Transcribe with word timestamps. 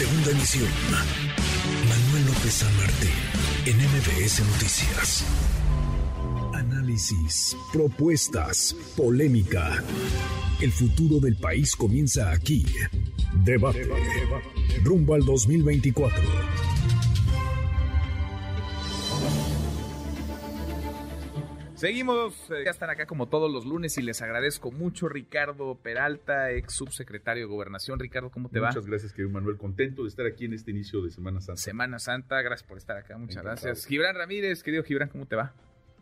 Segunda 0.00 0.30
emisión. 0.30 0.66
Manuel 1.86 2.24
López 2.24 2.54
San 2.54 2.74
Martín, 2.78 3.10
en 3.66 3.76
MBS 3.76 4.40
Noticias. 4.46 5.26
Análisis, 6.54 7.54
propuestas, 7.70 8.74
polémica. 8.96 9.84
El 10.62 10.72
futuro 10.72 11.20
del 11.20 11.36
país 11.36 11.76
comienza 11.76 12.30
aquí. 12.30 12.64
Debate. 13.44 13.90
Rumbo 14.82 15.16
al 15.16 15.26
2024. 15.26 16.59
Seguimos, 21.80 22.50
eh, 22.50 22.64
ya 22.66 22.72
están 22.72 22.90
acá 22.90 23.06
como 23.06 23.30
todos 23.30 23.50
los 23.50 23.64
lunes 23.64 23.96
y 23.96 24.02
les 24.02 24.20
agradezco 24.20 24.70
mucho 24.70 25.08
Ricardo 25.08 25.76
Peralta, 25.76 26.50
ex 26.52 26.74
subsecretario 26.74 27.44
de 27.44 27.50
Gobernación. 27.50 27.98
Ricardo, 27.98 28.30
¿cómo 28.30 28.50
te 28.50 28.58
Muchas 28.58 28.64
va? 28.64 28.68
Muchas 28.68 28.86
gracias, 28.86 29.12
querido 29.14 29.32
Manuel. 29.32 29.56
Contento 29.56 30.02
de 30.02 30.10
estar 30.10 30.26
aquí 30.26 30.44
en 30.44 30.52
este 30.52 30.72
inicio 30.72 31.00
de 31.00 31.10
Semana 31.10 31.40
Santa. 31.40 31.58
Semana 31.58 31.98
Santa, 31.98 32.42
gracias 32.42 32.68
por 32.68 32.76
estar 32.76 32.98
acá, 32.98 33.16
muchas 33.16 33.36
Encantado. 33.36 33.64
gracias. 33.64 33.86
Gibran 33.86 34.14
Ramírez, 34.14 34.62
querido 34.62 34.82
Gibran, 34.84 35.08
¿cómo 35.08 35.24
te 35.24 35.36
va? 35.36 35.54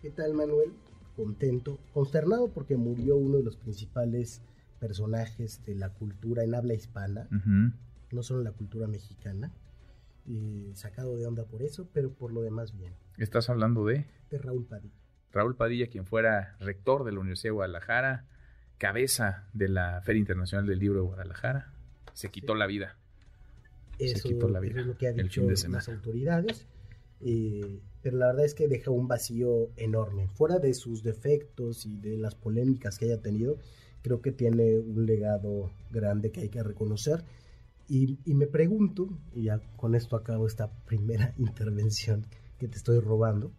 ¿Qué 0.03 0.11
tal, 0.11 0.35
Manuel? 0.35 0.73
Contento, 1.15 1.79
consternado 1.95 2.49
porque 2.49 2.77
murió 2.77 3.15
uno 3.15 3.37
de 3.37 3.45
los 3.45 3.57
principales 3.57 4.43
personajes 4.81 5.65
de 5.65 5.77
la 5.77 5.91
cultura 5.91 6.43
en 6.43 6.57
habla 6.57 6.75
hispana, 6.75 7.29
no 7.31 8.23
solo 8.25 8.41
en 8.41 8.47
la 8.47 8.53
cultura 8.53 8.89
mexicana, 8.89 9.53
y 10.27 10.73
sacado 10.75 11.17
de 11.17 11.25
onda 11.29 11.45
por 11.45 11.63
eso, 11.63 11.89
pero 11.93 12.11
por 12.13 12.33
lo 12.33 12.43
demás 12.43 12.77
bien. 12.77 12.95
Estás 13.17 13.49
hablando 13.49 13.85
de 13.85 14.07
De 14.29 14.39
Raúl 14.39 14.67
Padilla. 14.67 15.08
Raúl 15.33 15.57
Padilla, 15.57 15.89
quien 15.89 16.07
fuera 16.07 16.57
rector 16.61 17.05
de 17.05 17.13
la 17.13 17.21
Universidad 17.21 17.51
de 17.51 17.55
Guadalajara, 17.57 18.25
cabeza 18.79 19.49
de 19.53 19.69
la 19.69 20.01
Feria 20.03 20.21
Internacional 20.21 20.67
del 20.67 20.79
Libro 20.79 21.01
de 21.01 21.07
Guadalajara, 21.07 21.73
se 22.15 22.31
quitó 22.31 22.55
la 22.55 22.67
vida. 22.67 22.97
Se 23.99 24.07
Eso, 24.07 24.29
quitó 24.29 24.49
la 24.49 24.61
vida 24.61 24.81
es 24.81 24.87
lo 24.87 24.97
que 24.97 25.09
ha 25.09 25.11
el 25.11 25.25
dicho 25.25 25.41
fin 25.41 25.51
de 25.51 25.57
semana. 25.57 25.79
las 25.79 25.89
autoridades, 25.89 26.67
eh, 27.21 27.81
pero 28.03 28.17
la 28.17 28.27
verdad 28.27 28.45
es 28.45 28.55
que 28.55 28.69
deja 28.69 28.91
un 28.91 29.09
vacío 29.09 29.71
enorme. 29.77 30.29
Fuera 30.29 30.59
de 30.59 30.73
sus 30.75 31.03
defectos 31.03 31.85
y 31.85 31.97
de 31.99 32.17
las 32.17 32.35
polémicas 32.35 32.99
que 32.99 33.07
haya 33.07 33.21
tenido, 33.21 33.59
creo 34.03 34.23
que 34.23 34.33
tiene 34.33 34.79
un 34.79 35.05
legado 35.07 35.71
grande 35.91 36.31
que 36.31 36.43
hay 36.43 36.49
que 36.49 36.63
reconocer. 36.63 37.25
Y, 37.89 38.19
y 38.25 38.35
me 38.35 38.47
pregunto, 38.47 39.09
y 39.35 39.45
ya 39.45 39.61
con 39.77 39.95
esto 39.95 40.15
acabo 40.17 40.47
esta 40.47 40.71
primera 40.87 41.35
intervención 41.39 42.27
que 42.59 42.69
te 42.69 42.77
estoy 42.77 43.01
robando, 43.01 43.53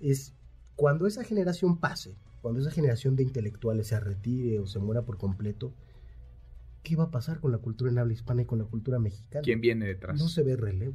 es 0.00 0.34
cuando 0.78 1.08
esa 1.08 1.24
generación 1.24 1.80
pase, 1.80 2.14
cuando 2.40 2.60
esa 2.60 2.70
generación 2.70 3.16
de 3.16 3.24
intelectuales 3.24 3.88
se 3.88 3.98
retire 3.98 4.60
o 4.60 4.66
se 4.68 4.78
muera 4.78 5.02
por 5.02 5.18
completo, 5.18 5.74
¿qué 6.84 6.94
va 6.94 7.04
a 7.04 7.10
pasar 7.10 7.40
con 7.40 7.50
la 7.50 7.58
cultura 7.58 7.90
en 7.90 7.98
habla 7.98 8.12
hispana 8.12 8.42
y 8.42 8.44
con 8.44 8.60
la 8.60 8.64
cultura 8.64 9.00
mexicana? 9.00 9.42
¿Quién 9.42 9.60
viene 9.60 9.86
detrás? 9.86 10.20
No 10.20 10.28
se 10.28 10.44
ve 10.44 10.54
relevo. 10.54 10.94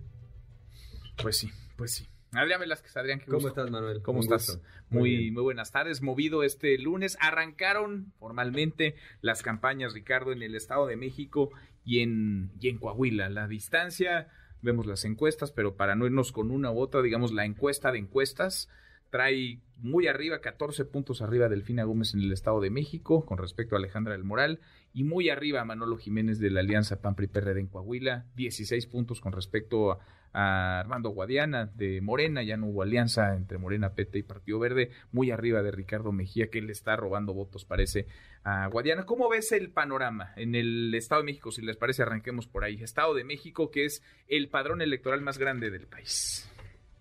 Pues 1.22 1.36
sí, 1.36 1.50
pues 1.76 1.92
sí. 1.96 2.08
Adrián 2.32 2.62
Velázquez, 2.62 2.96
Adrián, 2.96 3.20
qué 3.20 3.26
¿Cómo 3.26 3.40
gusto. 3.40 3.50
estás, 3.50 3.70
Manuel? 3.72 4.02
¿Cómo 4.02 4.20
Un 4.20 4.24
estás? 4.24 4.56
gusto. 4.56 4.64
Muy, 4.90 5.32
muy 5.32 5.44
buenas 5.44 5.74
tardes. 5.74 6.02
Movido 6.02 6.44
este 6.44 6.78
lunes. 6.78 7.18
Arrancaron 7.20 8.14
formalmente 8.20 8.96
las 9.20 9.42
campañas, 9.42 9.94
Ricardo, 9.94 10.32
en 10.32 10.44
el 10.44 10.56
Estado 10.56 10.88
de 10.88 10.96
México 10.96 11.52
y 11.84 12.00
en, 12.00 12.54
y 12.62 12.70
en 12.70 12.78
Coahuila. 12.78 13.30
La 13.30 13.50
distancia, 13.50 14.30
vemos 14.62 14.86
las 14.86 15.04
encuestas, 15.04 15.52
pero 15.52 15.76
para 15.76 15.96
no 15.96 16.06
irnos 16.06 16.32
con 16.32 16.52
una 16.52 16.72
u 16.72 16.80
otra, 16.80 17.02
digamos, 17.02 17.34
la 17.34 17.44
encuesta 17.44 17.92
de 17.92 18.00
encuestas 18.00 18.70
trae 19.14 19.60
muy 19.78 20.08
arriba, 20.08 20.42
14 20.42 20.86
puntos 20.86 21.22
arriba 21.22 21.48
Delfina 21.48 21.84
Gómez 21.84 22.16
en 22.16 22.22
el 22.22 22.32
Estado 22.32 22.60
de 22.60 22.72
México 22.72 23.24
con 23.28 23.38
respecto 23.38 23.76
a 23.76 23.78
Alejandra 23.78 24.14
del 24.14 24.24
Moral 24.24 24.60
y 24.92 25.04
muy 25.04 25.30
arriba 25.30 25.64
Manolo 25.64 25.98
Jiménez 25.98 26.40
de 26.40 26.50
la 26.50 26.62
Alianza 26.62 27.00
PAN-PRI-PRD 27.00 27.60
en 27.60 27.68
Coahuila, 27.68 28.26
16 28.36 28.88
puntos 28.88 29.22
con 29.22 29.32
respecto 29.32 29.92
a, 29.92 30.00
a 30.34 30.80
Armando 30.80 31.10
Guadiana 31.10 31.68
de 31.68 32.02
Morena, 32.02 32.42
ya 32.42 32.58
no 32.58 32.66
hubo 32.66 32.82
alianza 32.82 33.36
entre 33.36 33.60
Morena, 33.60 33.94
PT 33.94 34.18
y 34.18 34.24
Partido 34.24 34.58
Verde, 34.58 34.90
muy 35.12 35.30
arriba 35.30 35.62
de 35.62 35.70
Ricardo 35.70 36.12
Mejía 36.12 36.50
que 36.50 36.64
le 36.64 36.72
está 36.72 36.96
robando 36.96 37.36
votos 37.36 37.66
parece 37.66 38.08
a 38.44 38.66
Guadiana. 38.66 39.06
¿Cómo 39.06 39.30
ves 39.30 39.52
el 39.52 39.70
panorama 39.70 40.34
en 40.38 40.56
el 40.56 40.96
Estado 40.96 41.22
de 41.22 41.28
México? 41.28 41.52
Si 41.52 41.62
les 41.62 41.78
parece 41.78 42.02
arranquemos 42.02 42.48
por 42.48 42.64
ahí. 42.64 42.82
Estado 42.82 43.14
de 43.14 43.26
México 43.26 43.70
que 43.70 43.86
es 43.86 44.02
el 44.28 44.50
padrón 44.50 44.82
electoral 44.82 45.22
más 45.22 45.38
grande 45.38 45.70
del 45.70 45.86
país. 45.86 46.50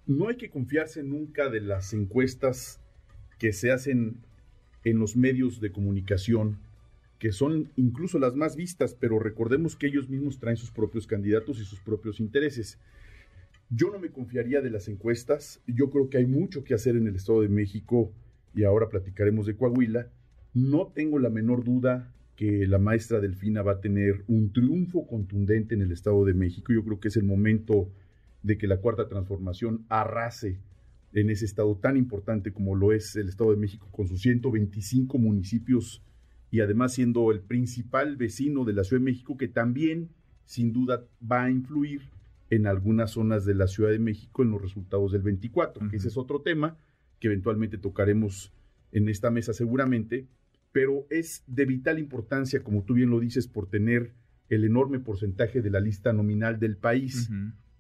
No 0.06 0.28
hay 0.28 0.36
que 0.36 0.50
confiarse 0.50 1.02
nunca 1.02 1.48
de 1.48 1.60
las 1.60 1.92
encuestas 1.92 2.80
que 3.38 3.52
se 3.52 3.70
hacen 3.70 4.16
en 4.84 4.98
los 4.98 5.16
medios 5.16 5.60
de 5.60 5.70
comunicación, 5.70 6.58
que 7.20 7.30
son 7.30 7.70
incluso 7.76 8.18
las 8.18 8.34
más 8.34 8.56
vistas, 8.56 8.96
pero 8.98 9.20
recordemos 9.20 9.76
que 9.76 9.86
ellos 9.86 10.08
mismos 10.08 10.40
traen 10.40 10.56
sus 10.56 10.72
propios 10.72 11.06
candidatos 11.06 11.60
y 11.60 11.64
sus 11.64 11.78
propios 11.80 12.18
intereses. 12.18 12.78
Yo 13.70 13.90
no 13.90 14.00
me 14.00 14.10
confiaría 14.10 14.60
de 14.60 14.70
las 14.70 14.88
encuestas, 14.88 15.62
yo 15.66 15.88
creo 15.88 16.10
que 16.10 16.18
hay 16.18 16.26
mucho 16.26 16.64
que 16.64 16.74
hacer 16.74 16.96
en 16.96 17.06
el 17.06 17.14
Estado 17.14 17.42
de 17.42 17.48
México 17.48 18.12
y 18.54 18.64
ahora 18.64 18.88
platicaremos 18.88 19.46
de 19.46 19.56
Coahuila. 19.56 20.10
No 20.52 20.88
tengo 20.88 21.20
la 21.20 21.30
menor 21.30 21.64
duda 21.64 22.12
que 22.36 22.66
la 22.66 22.78
maestra 22.78 23.20
Delfina 23.20 23.62
va 23.62 23.72
a 23.72 23.80
tener 23.80 24.24
un 24.26 24.52
triunfo 24.52 25.06
contundente 25.06 25.74
en 25.74 25.82
el 25.82 25.92
Estado 25.92 26.24
de 26.24 26.34
México. 26.34 26.72
Yo 26.72 26.84
creo 26.84 26.98
que 26.98 27.08
es 27.08 27.16
el 27.16 27.24
momento 27.24 27.88
de 28.42 28.58
que 28.58 28.66
la 28.66 28.78
cuarta 28.78 29.08
transformación 29.08 29.84
arrase 29.88 30.58
en 31.12 31.30
ese 31.30 31.44
estado 31.44 31.76
tan 31.76 31.96
importante 31.96 32.52
como 32.52 32.74
lo 32.74 32.92
es 32.92 33.16
el 33.16 33.28
Estado 33.28 33.50
de 33.50 33.56
México 33.56 33.88
con 33.90 34.08
sus 34.08 34.22
125 34.22 35.18
municipios 35.18 36.02
y 36.50 36.60
además 36.60 36.94
siendo 36.94 37.30
el 37.30 37.40
principal 37.40 38.16
vecino 38.16 38.64
de 38.64 38.72
la 38.72 38.84
Ciudad 38.84 39.00
de 39.00 39.10
México 39.10 39.36
que 39.36 39.48
también 39.48 40.08
sin 40.44 40.72
duda 40.72 41.04
va 41.30 41.44
a 41.44 41.50
influir 41.50 42.02
en 42.50 42.66
algunas 42.66 43.12
zonas 43.12 43.44
de 43.44 43.54
la 43.54 43.66
Ciudad 43.66 43.90
de 43.90 43.98
México 43.98 44.42
en 44.42 44.50
los 44.50 44.60
resultados 44.60 45.12
del 45.12 45.22
24, 45.22 45.82
Ujú. 45.82 45.90
que 45.90 45.96
ese 45.96 46.08
es 46.08 46.16
otro 46.18 46.40
tema 46.42 46.76
que 47.20 47.28
eventualmente 47.28 47.78
tocaremos 47.78 48.52
en 48.90 49.08
esta 49.08 49.30
mesa 49.30 49.54
seguramente, 49.54 50.26
pero 50.72 51.06
es 51.08 51.44
de 51.46 51.64
vital 51.64 51.98
importancia, 51.98 52.62
como 52.62 52.82
tú 52.82 52.94
bien 52.94 53.10
lo 53.10 53.20
dices, 53.20 53.46
por 53.46 53.68
tener 53.68 54.12
el 54.50 54.64
enorme 54.64 54.98
porcentaje 54.98 55.62
de 55.62 55.70
la 55.70 55.80
lista 55.80 56.12
nominal 56.12 56.58
del 56.58 56.76
país. 56.76 57.30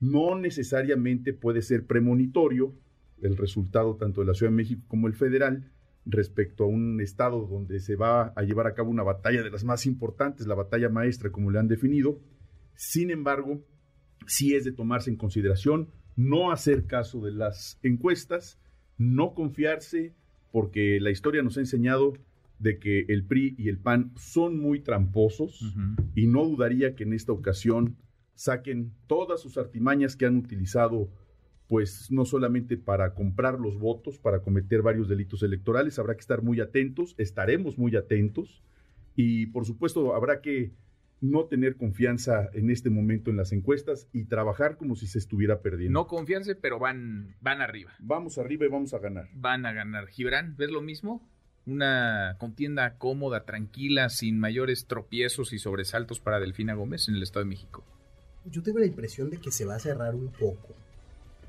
No 0.02 0.36
necesariamente 0.36 1.32
puede 1.32 1.62
ser 1.62 1.86
premonitorio 1.86 2.74
el 3.22 3.36
resultado 3.36 3.94
tanto 3.94 4.20
de 4.20 4.26
la 4.26 4.34
Ciudad 4.34 4.50
de 4.50 4.56
México 4.56 4.82
como 4.88 5.06
el 5.06 5.14
federal 5.14 5.70
respecto 6.04 6.64
a 6.64 6.66
un 6.66 7.00
estado 7.00 7.46
donde 7.46 7.78
se 7.78 7.94
va 7.94 8.32
a 8.34 8.42
llevar 8.42 8.66
a 8.66 8.74
cabo 8.74 8.90
una 8.90 9.04
batalla 9.04 9.44
de 9.44 9.50
las 9.50 9.62
más 9.62 9.86
importantes, 9.86 10.48
la 10.48 10.56
batalla 10.56 10.88
maestra 10.88 11.30
como 11.30 11.52
le 11.52 11.60
han 11.60 11.68
definido. 11.68 12.18
Sin 12.74 13.12
embargo, 13.12 13.64
sí 14.26 14.56
es 14.56 14.64
de 14.64 14.72
tomarse 14.72 15.08
en 15.08 15.16
consideración 15.16 15.88
no 16.16 16.50
hacer 16.50 16.86
caso 16.86 17.20
de 17.20 17.30
las 17.30 17.78
encuestas, 17.84 18.58
no 18.98 19.34
confiarse, 19.34 20.16
porque 20.50 20.98
la 21.00 21.12
historia 21.12 21.44
nos 21.44 21.58
ha 21.58 21.60
enseñado 21.60 22.14
de 22.58 22.80
que 22.80 23.04
el 23.08 23.24
PRI 23.24 23.54
y 23.56 23.68
el 23.68 23.78
PAN 23.78 24.12
son 24.16 24.58
muy 24.58 24.80
tramposos 24.80 25.76
y 26.16 26.26
no 26.26 26.44
dudaría 26.44 26.96
que 26.96 27.04
en 27.04 27.12
esta 27.12 27.30
ocasión 27.30 27.96
saquen 28.34 28.92
todas 29.06 29.40
sus 29.40 29.58
artimañas 29.58 30.16
que 30.16 30.26
han 30.26 30.36
utilizado, 30.36 31.10
pues 31.68 32.10
no 32.10 32.24
solamente 32.24 32.76
para 32.76 33.14
comprar 33.14 33.58
los 33.58 33.78
votos, 33.78 34.18
para 34.18 34.40
cometer 34.40 34.82
varios 34.82 35.08
delitos 35.08 35.42
electorales, 35.42 35.98
habrá 35.98 36.14
que 36.14 36.20
estar 36.20 36.42
muy 36.42 36.60
atentos, 36.60 37.14
estaremos 37.18 37.78
muy 37.78 37.96
atentos 37.96 38.62
y 39.14 39.46
por 39.46 39.64
supuesto 39.64 40.14
habrá 40.14 40.40
que 40.40 40.72
no 41.22 41.44
tener 41.44 41.76
confianza 41.76 42.50
en 42.52 42.68
este 42.68 42.90
momento 42.90 43.30
en 43.30 43.36
las 43.36 43.52
encuestas 43.52 44.08
y 44.12 44.24
trabajar 44.24 44.76
como 44.76 44.96
si 44.96 45.06
se 45.06 45.18
estuviera 45.18 45.62
perdiendo. 45.62 46.00
No 46.00 46.06
confiarse, 46.08 46.56
pero 46.56 46.78
van, 46.78 47.36
van 47.40 47.60
arriba. 47.60 47.92
Vamos 48.00 48.38
arriba 48.38 48.66
y 48.66 48.68
vamos 48.68 48.92
a 48.92 48.98
ganar. 48.98 49.28
Van 49.32 49.64
a 49.64 49.72
ganar. 49.72 50.08
Gibran, 50.08 50.56
¿ves 50.56 50.70
lo 50.70 50.82
mismo? 50.82 51.26
Una 51.64 52.34
contienda 52.38 52.98
cómoda, 52.98 53.44
tranquila, 53.44 54.08
sin 54.08 54.40
mayores 54.40 54.86
tropiezos 54.88 55.52
y 55.52 55.60
sobresaltos 55.60 56.18
para 56.18 56.40
Delfina 56.40 56.74
Gómez 56.74 57.08
en 57.08 57.14
el 57.14 57.22
Estado 57.22 57.44
de 57.44 57.50
México. 57.50 57.84
Yo 58.50 58.62
tengo 58.62 58.78
la 58.78 58.86
impresión 58.86 59.30
de 59.30 59.38
que 59.38 59.50
se 59.50 59.64
va 59.64 59.76
a 59.76 59.78
cerrar 59.78 60.14
un 60.14 60.28
poco. 60.28 60.68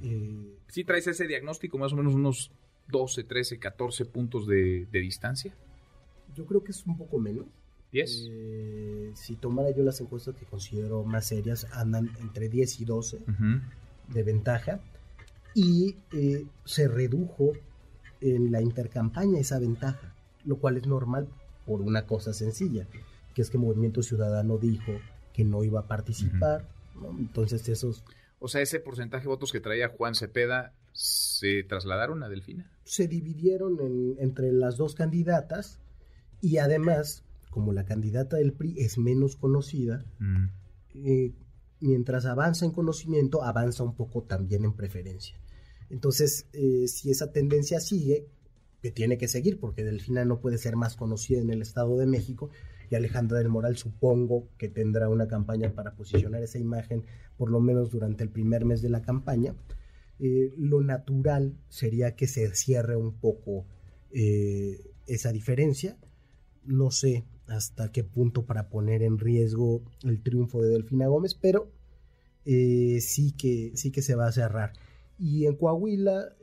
Eh, 0.04 0.56
¿Sí 0.68 0.84
traes 0.84 1.08
ese 1.08 1.28
diagnóstico, 1.28 1.78
más 1.78 1.94
o 1.94 1.96
menos 1.96 2.14
unos 2.14 2.52
12, 2.90 3.24
13, 3.24 3.60
14 3.60 4.06
puntos 4.06 4.48
de, 4.48 4.88
de 4.92 5.00
distancia? 5.00 5.54
yo 6.36 6.46
creo 6.46 6.64
que 6.64 6.72
es 6.72 6.86
un 6.86 6.98
poco 6.98 7.20
menos. 7.20 7.46
¿10? 7.92 8.28
Eh, 8.30 9.12
si 9.14 9.36
tomara 9.36 9.70
yo 9.72 9.84
las 9.84 10.02
encuestas 10.02 10.36
que 10.36 10.46
considero 10.46 11.04
más 11.04 11.28
serias, 11.28 11.68
andan 11.72 12.10
entre 12.22 12.50
10 12.50 12.82
y 12.82 12.86
12 12.86 13.18
Ujú. 13.18 13.62
de 14.14 14.24
ventaja. 14.24 14.80
Y 15.54 15.98
eh, 16.12 16.46
se 16.66 16.88
redujo 16.88 17.52
en 18.22 18.52
la 18.52 18.62
intercampaña 18.62 19.40
esa 19.40 19.60
ventaja, 19.60 20.14
lo 20.44 20.56
cual 20.58 20.78
es 20.78 20.88
normal 20.88 21.28
por 21.68 21.82
una 21.82 22.08
cosa 22.08 22.34
sencilla, 22.34 22.88
que 23.36 23.44
es 23.44 23.52
que 23.52 23.60
Movimiento 23.60 24.02
Ciudadano 24.02 24.58
dijo 24.58 24.94
que 25.34 25.44
no 25.44 25.64
iba 25.64 25.82
a 25.82 25.88
participar. 25.88 26.66
Entonces 27.20 27.68
esos 27.70 28.04
O 28.40 28.48
sea, 28.48 28.62
ese 28.62 28.80
porcentaje 28.80 29.24
de 29.24 29.30
votos 29.30 29.52
que 29.52 29.60
traía 29.62 29.88
Juan 29.90 30.16
Cepeda 30.16 30.74
se 30.92 31.64
trasladaron 31.64 32.24
a 32.24 32.30
Delfina. 32.30 32.70
se 32.84 33.08
dividieron 33.08 33.80
en- 33.80 34.16
entre 34.20 34.52
las 34.52 34.78
dos 34.78 34.94
candidatas 34.96 35.80
y 36.42 36.58
además, 36.58 37.24
como 37.50 37.72
la 37.74 37.86
candidata 37.86 38.36
del 38.38 38.52
PRI 38.54 38.76
es 38.80 38.98
menos 38.98 39.36
conocida, 39.38 40.04
Mm. 40.20 40.46
eh, 41.06 41.34
mientras 41.80 42.26
avanza 42.26 42.66
en 42.66 42.72
conocimiento, 42.72 43.44
avanza 43.44 43.84
un 43.84 43.96
poco 43.96 44.24
también 44.24 44.66
en 44.66 44.74
preferencia. 44.74 45.40
Entonces, 45.90 46.48
eh, 46.54 46.88
si 46.88 47.12
esa 47.12 47.32
tendencia 47.32 47.80
sigue, 47.80 48.28
que 48.82 48.92
tiene 48.92 49.18
que 49.18 49.28
seguir, 49.30 49.60
porque 49.60 49.84
Delfina 49.86 50.26
no 50.26 50.40
puede 50.42 50.58
ser 50.58 50.76
más 50.76 50.96
conocida 50.98 51.40
en 51.40 51.50
el 51.50 51.62
Estado 51.62 51.96
de 51.98 52.06
México, 52.06 52.50
y 52.90 52.96
Alejandra 52.96 53.40
del 53.40 53.50
Moral 53.50 53.78
supongo 53.78 54.48
que 54.58 54.70
tendrá 54.70 55.10
una 55.10 55.28
campaña 55.28 55.74
para 55.74 55.96
posicionar 55.96 56.44
esa 56.44 56.60
imagen, 56.60 57.04
por 57.38 57.50
lo 57.50 57.60
menos 57.60 57.90
durante 57.92 58.24
el 58.24 58.30
primer 58.30 58.66
mes 58.66 58.82
de 58.82 58.90
la 58.90 59.02
campaña, 59.02 59.56
eh, 60.20 60.54
lo 60.58 60.82
natural 60.82 61.58
sería 61.70 62.16
que 62.16 62.28
se 62.28 62.54
cierre 62.56 62.96
un 62.96 63.14
poco 63.14 63.66
eh, 64.12 64.80
esa 65.08 65.32
diferencia. 65.32 65.98
No 66.66 66.92
sé 66.92 67.26
hasta 67.48 67.92
qué 67.92 68.04
punto 68.04 68.46
para 68.46 68.70
poner 68.70 69.04
en 69.04 69.20
riesgo 69.20 69.84
el 70.04 70.22
triunfo 70.22 70.62
de 70.62 70.70
Delfina 70.70 71.08
Gómez, 71.08 71.34
pero 71.34 71.72
eh, 72.46 73.00
sí, 73.02 73.34
que, 73.34 73.72
sí 73.76 73.92
que 73.92 74.02
se 74.02 74.16
va 74.16 74.28
a 74.28 74.32
cerrar. 74.32 74.74
Y 75.20 75.46
en 75.46 75.56
Coahuila, 75.56 76.36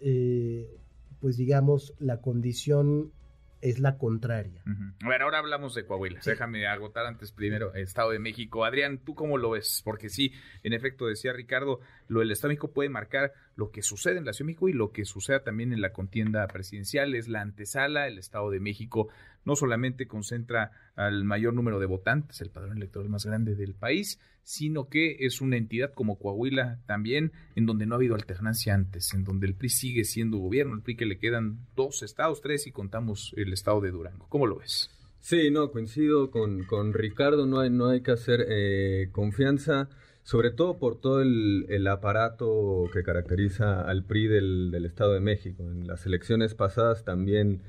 pues 1.21 1.37
digamos, 1.37 1.95
la 1.99 2.21
condición 2.21 3.13
es 3.61 3.79
la 3.79 3.99
contraria. 3.99 4.63
A 5.03 5.09
ver, 5.09 5.23
ahora 5.23 5.39
hablamos 5.39 5.75
de 5.75 5.85
Coahuila. 5.85 6.21
Déjame 6.25 6.67
agotar 6.67 7.07
antes 7.07 7.33
primero 7.33 7.75
el 7.75 7.83
Estado 7.83 8.11
de 8.11 8.19
México. 8.19 8.65
Adrián, 8.65 8.99
¿tú 8.99 9.15
cómo 9.15 9.39
lo 9.39 9.51
ves? 9.51 9.83
Porque 9.85 10.09
sí, 10.09 10.33
en 10.63 10.73
efecto, 10.73 11.07
decía 11.07 11.33
Ricardo, 11.33 11.81
lo 12.09 12.21
del 12.21 12.31
Estado 12.31 12.49
de 12.49 12.53
México 12.55 12.73
puede 12.73 12.89
marcar 12.89 13.33
lo 13.61 13.71
que 13.71 13.83
sucede 13.83 14.17
en 14.17 14.25
la 14.25 14.33
Ciudad 14.33 14.47
de 14.47 14.53
México 14.53 14.69
y 14.71 14.73
lo 14.73 14.91
que 14.91 15.05
suceda 15.05 15.45
también 15.45 15.75
en 15.75 15.83
la 15.83 15.93
contienda 15.93 16.47
presidencial. 16.47 17.15
Es 17.15 17.29
la 17.29 17.43
antesala, 17.43 18.09
el 18.09 18.17
Estado 18.17 18.51
de 18.51 18.59
México 18.59 19.09
no 19.45 19.55
solamente 19.55 20.09
concentra 20.09 20.73
al 20.97 21.25
mayor 21.25 21.53
número 21.53 21.79
de 21.79 21.85
votantes, 21.85 22.41
el 22.41 22.49
padrón 22.49 22.79
electoral 22.79 23.11
más 23.11 23.27
grande 23.27 23.55
del 23.55 23.75
país, 23.75 24.19
sino 24.43 24.89
que 24.89 25.17
es 25.21 25.43
una 25.43 25.59
entidad 25.59 25.93
como 25.93 26.19
Coahuila 26.19 26.81
también, 26.87 27.33
en 27.55 27.67
donde 27.67 27.85
no 27.85 27.95
ha 27.95 27.99
habido 27.99 28.15
alternancia 28.15 28.73
antes, 28.75 29.13
en 29.13 29.25
donde 29.25 29.47
el 29.47 29.55
PRI 29.55 29.69
sigue 29.69 30.05
siendo 30.05 30.39
gobierno, 30.39 30.75
el 30.75 30.83
PRI 30.83 30.97
que 30.97 31.07
le 31.07 31.19
quedan 31.19 31.59
dos 31.77 32.03
estados, 32.03 32.41
tres 32.41 32.67
y 32.67 32.73
contamos 32.73 33.35
el 33.37 33.53
estado 33.53 33.83
de 33.83 33.91
Durango. 33.91 34.27
¿Cómo 34.31 34.47
lo 34.47 34.57
ves? 34.57 34.89
Sí, 35.19 35.51
no, 35.51 35.71
coincido 35.71 36.31
con, 36.31 36.65
con 36.65 36.95
Ricardo, 36.95 37.45
no 37.45 37.61
hay, 37.61 37.69
no 37.69 37.89
hay 37.89 38.01
que 38.01 38.13
hacer 38.13 38.47
eh, 38.49 39.11
confianza, 39.13 39.91
sobre 40.23 40.51
todo 40.51 40.79
por 40.79 41.01
todo 41.01 41.23
el, 41.23 41.87
aparato 41.87 42.85
que 42.93 43.03
caracteriza 43.03 43.83
al 43.83 44.05
PRI 44.05 44.27
del, 44.29 44.71
del 44.71 44.85
Estado 44.85 45.15
de 45.15 45.21
México. 45.21 45.63
En 45.63 45.87
las 45.87 46.07
elecciones 46.07 46.55
pasadas 46.55 47.05
también 47.05 47.63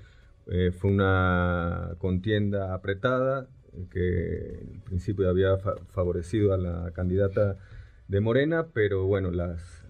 eh, 0.47 0.71
fue 0.71 0.91
una 0.91 1.95
contienda 1.97 2.73
apretada 2.73 3.47
que 3.89 4.59
en 4.59 4.81
principio 4.81 5.29
había 5.29 5.57
favorecido 5.57 6.53
a 6.53 6.57
la 6.57 6.91
candidata 6.91 7.57
de 8.07 8.19
Morena, 8.19 8.67
pero 8.73 9.05
bueno, 9.05 9.31
las, 9.31 9.85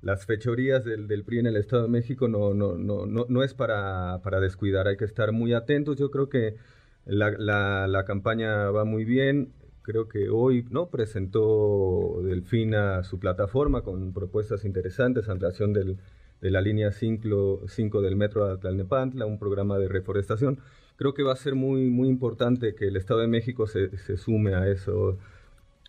las 0.00 0.24
fechorías 0.24 0.84
del, 0.84 1.08
del, 1.08 1.24
PRI 1.24 1.40
en 1.40 1.46
el 1.46 1.56
Estado 1.56 1.82
de 1.82 1.88
México 1.88 2.28
no, 2.28 2.54
no, 2.54 2.76
no, 2.76 3.06
no, 3.06 3.42
es 3.42 3.52
para, 3.52 4.20
para, 4.22 4.40
descuidar, 4.40 4.88
hay 4.88 4.96
que 4.96 5.04
estar 5.04 5.32
muy 5.32 5.52
atentos. 5.52 5.98
Yo 5.98 6.10
creo 6.10 6.30
que 6.30 6.56
la, 7.04 7.30
la, 7.32 7.86
la 7.86 8.04
campaña 8.04 8.70
va 8.70 8.84
muy 8.84 9.04
bien. 9.04 9.52
Creo 9.82 10.08
que 10.08 10.28
hoy 10.30 10.64
no 10.70 10.90
presentó 10.90 12.20
Delfina 12.22 13.02
su 13.02 13.18
plataforma 13.18 13.82
con 13.82 14.12
propuestas 14.12 14.64
interesantes 14.64 15.28
en 15.28 15.40
relación 15.40 15.72
del, 15.72 15.98
de 16.40 16.50
la 16.50 16.60
línea 16.60 16.92
5, 16.92 17.66
del 18.00 18.16
metro 18.16 18.48
de 18.48 18.58
Tlalnepantla, 18.58 19.26
un 19.26 19.38
programa 19.38 19.78
de 19.78 19.88
reforestación. 19.88 20.60
Creo 20.96 21.14
que 21.14 21.22
va 21.22 21.32
a 21.32 21.36
ser 21.36 21.54
muy, 21.54 21.90
muy 21.90 22.08
importante 22.08 22.74
que 22.74 22.88
el 22.88 22.96
Estado 22.96 23.20
de 23.20 23.28
México 23.28 23.66
se, 23.66 23.96
se 23.96 24.16
sume 24.16 24.54
a 24.54 24.68
eso, 24.68 25.18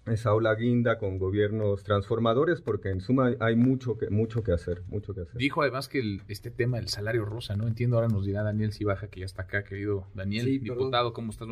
esa 0.05 0.33
ola 0.33 0.53
guinda 0.55 0.97
con 0.97 1.17
gobiernos 1.17 1.83
transformadores, 1.83 2.61
porque 2.61 2.89
en 2.89 3.00
suma 3.00 3.35
hay 3.39 3.55
mucho 3.55 3.97
que, 3.97 4.09
mucho 4.09 4.44
que 4.44 4.51
hacer, 4.51 4.81
mucho 4.88 5.13
que 5.13 5.21
hacer. 5.21 5.38
Dijo 5.38 5.61
además 5.61 5.88
que 5.88 6.19
este 6.27 6.51
tema 6.51 6.77
del 6.77 6.89
salario 6.89 7.25
rosa, 7.25 7.55
¿no? 7.55 7.67
Entiendo, 7.67 7.95
ahora 7.95 8.09
nos 8.09 8.25
dirá 8.25 8.44
Daniel 8.44 8.73
Cibaja, 8.73 9.07
que 9.07 9.21
ya 9.21 9.25
está 9.25 9.44
acá, 9.44 9.63
querido 9.63 10.07
Daniel, 10.13 10.45
diputado, 10.59 11.13
¿cómo 11.13 11.31
estás? 11.31 11.47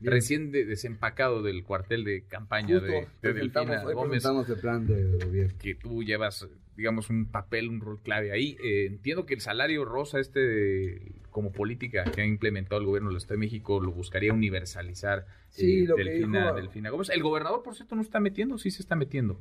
recién 0.00 0.50
desempacado 0.50 1.42
del 1.42 1.64
cuartel 1.64 2.04
de 2.04 2.22
campaña 2.24 2.80
de, 2.80 3.06
de 3.22 3.32
Delfina 3.32 3.82
Gómez. 3.84 4.24
el 4.24 4.56
plan 4.58 4.86
de 4.86 5.24
gobierno. 5.24 5.54
Que 5.60 5.74
tú 5.74 6.02
llevas, 6.02 6.48
digamos, 6.76 7.10
un 7.10 7.26
papel, 7.26 7.68
un 7.68 7.80
rol 7.80 8.00
clave 8.02 8.32
ahí. 8.32 8.56
Eh, 8.62 8.86
entiendo 8.86 9.26
que 9.26 9.34
el 9.34 9.40
salario 9.40 9.84
rosa 9.84 10.20
este 10.20 11.19
como 11.30 11.52
política 11.52 12.04
que 12.04 12.20
ha 12.20 12.26
implementado 12.26 12.80
el 12.80 12.86
gobierno 12.86 13.08
del 13.08 13.18
Estado 13.18 13.34
de 13.34 13.46
México 13.46 13.80
lo 13.80 13.92
buscaría 13.92 14.32
universalizar 14.32 15.26
sí, 15.48 15.80
eh, 15.80 15.86
lo 15.86 15.96
Delfina, 15.96 16.52
Delfina 16.52 16.90
Gómez. 16.90 17.10
El 17.10 17.22
gobernador, 17.22 17.62
por 17.62 17.74
cierto, 17.74 17.94
no 17.94 18.02
está 18.02 18.20
metiendo, 18.20 18.58
sí 18.58 18.70
se 18.70 18.82
está 18.82 18.96
metiendo. 18.96 19.40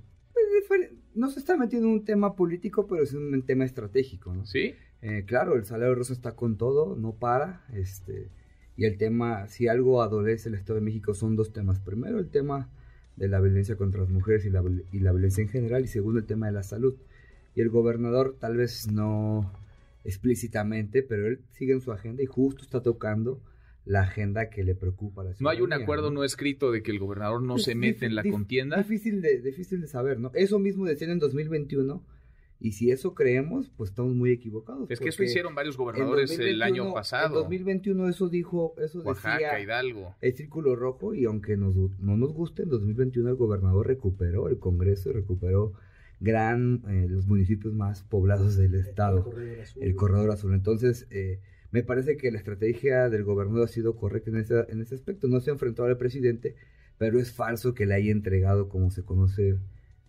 Pues, 0.68 0.92
no 1.16 1.30
se 1.30 1.40
está 1.40 1.58
metiendo 1.58 1.88
en 1.88 1.94
un 1.96 2.06
tema 2.06 2.36
político, 2.36 2.88
pero 2.88 3.04
es 3.04 3.14
un 3.14 3.42
tema 3.44 3.66
estratégico, 3.66 4.34
¿no? 4.34 4.46
Sí. 4.46 4.76
Eh, 5.02 5.24
claro, 5.26 5.56
el 5.56 5.66
salario 5.66 5.96
rosa 5.96 6.14
está 6.14 6.36
con 6.36 6.58
todo, 6.58 6.96
no 6.96 7.14
para, 7.14 7.66
este, 7.74 8.30
y 8.76 8.86
el 8.86 8.98
tema, 8.98 9.48
si 9.48 9.68
algo 9.68 10.02
adolece 10.02 10.50
el 10.50 10.56
Estado 10.56 10.76
de 10.76 10.86
México 10.86 11.14
son 11.14 11.36
dos 11.36 11.52
temas. 11.54 11.80
Primero, 11.80 12.20
el 12.20 12.30
tema 12.30 12.70
de 13.16 13.28
la 13.28 13.42
violencia 13.42 13.76
contra 13.76 14.02
las 14.02 14.10
mujeres 14.10 14.46
y 14.46 14.50
la, 14.50 14.64
y 14.92 15.00
la 15.00 15.12
violencia 15.12 15.42
en 15.42 15.50
general, 15.50 15.84
y 15.84 15.88
segundo, 15.88 16.20
el 16.20 16.26
tema 16.26 16.48
de 16.48 16.54
la 16.54 16.64
salud. 16.64 16.96
Y 17.56 17.62
el 17.62 17.70
gobernador 17.70 18.38
tal 18.40 18.58
vez 18.58 18.92
no 18.92 19.52
explícitamente, 20.04 21.04
pero 21.04 21.28
él 21.28 21.42
sigue 21.52 21.74
en 21.74 21.82
su 21.82 21.92
agenda 21.92 22.24
y 22.24 22.26
justo 22.26 22.64
está 22.64 22.82
tocando 22.82 23.42
la 23.86 24.02
agenda 24.02 24.50
que 24.50 24.64
le 24.64 24.76
preocupa 24.76 25.22
a 25.22 25.26
la 25.26 25.36
No 25.40 25.50
hay 25.50 25.62
un 25.62 25.74
acuerdo 25.74 26.12
¿no? 26.12 26.24
escrito 26.24 26.72
de 26.72 26.84
que 26.84 26.92
el 26.92 27.00
gobernador 27.00 27.42
no 27.42 27.58
se 27.58 27.76
mete 27.76 28.06
en 28.06 28.16
la 28.16 28.24
contienda. 28.24 28.78
Difícil 28.78 29.22
de, 29.22 29.42
difícil 29.42 29.82
de 29.82 29.88
saber, 29.88 30.20
¿no? 30.20 30.32
Eso 30.36 30.60
mismo 30.60 30.86
decían 30.86 31.12
en 31.12 31.20
2021. 31.20 32.04
Y 32.62 32.74
si 32.74 32.92
eso 32.92 33.16
creemos, 33.16 33.72
pues 33.78 33.92
estamos 33.92 34.14
muy 34.14 34.32
equivocados. 34.32 34.92
Es 34.92 35.00
que 35.00 35.10
eso 35.10 35.24
hicieron 35.24 35.56
varios 35.56 35.78
gobernadores 35.78 36.38
el 36.38 36.62
año 36.62 36.94
pasado. 36.94 37.28
En 37.28 37.34
2021 37.34 38.10
eso 38.10 38.28
dijo, 38.28 38.76
eso 38.78 39.00
Oaxaca, 39.02 39.60
Hidalgo. 39.62 40.14
El 40.20 40.36
círculo 40.36 40.76
rojo 40.76 41.14
y 41.14 41.24
aunque 41.24 41.56
nos, 41.56 41.74
no 42.00 42.18
nos 42.18 42.34
guste, 42.34 42.64
en 42.64 42.70
2021 42.70 43.30
el 43.30 43.36
gobernador 43.36 43.88
recuperó, 43.88 44.50
el 44.50 44.60
Congreso 44.60 45.14
recuperó 45.14 45.74
gran, 46.20 46.84
eh, 46.90 47.08
los 47.10 47.28
municipios 47.28 47.74
más 47.74 48.04
poblados 48.04 48.58
del 48.58 48.76
estado, 48.76 49.32
el 49.80 49.96
corredor 49.96 50.32
azul. 50.32 50.54
Entonces, 50.54 51.08
eh, 51.12 51.40
me 51.72 51.84
parece 51.84 52.18
que 52.18 52.32
la 52.32 52.38
estrategia 52.38 53.10
del 53.10 53.24
gobernador 53.24 53.66
ha 53.66 53.68
sido 53.68 53.96
correcta 53.96 54.32
en 54.32 54.38
ese, 54.38 54.66
en 54.70 54.82
ese 54.82 54.96
aspecto. 54.96 55.28
No 55.28 55.40
se 55.40 55.50
ha 55.50 55.54
enfrentado 55.54 55.88
al 55.88 55.98
presidente, 55.98 56.56
pero 56.98 57.20
es 57.20 57.32
falso 57.32 57.74
que 57.74 57.86
le 57.86 57.96
haya 57.96 58.12
entregado, 58.12 58.70
como 58.70 58.92
se 58.92 59.04
conoce 59.04 59.58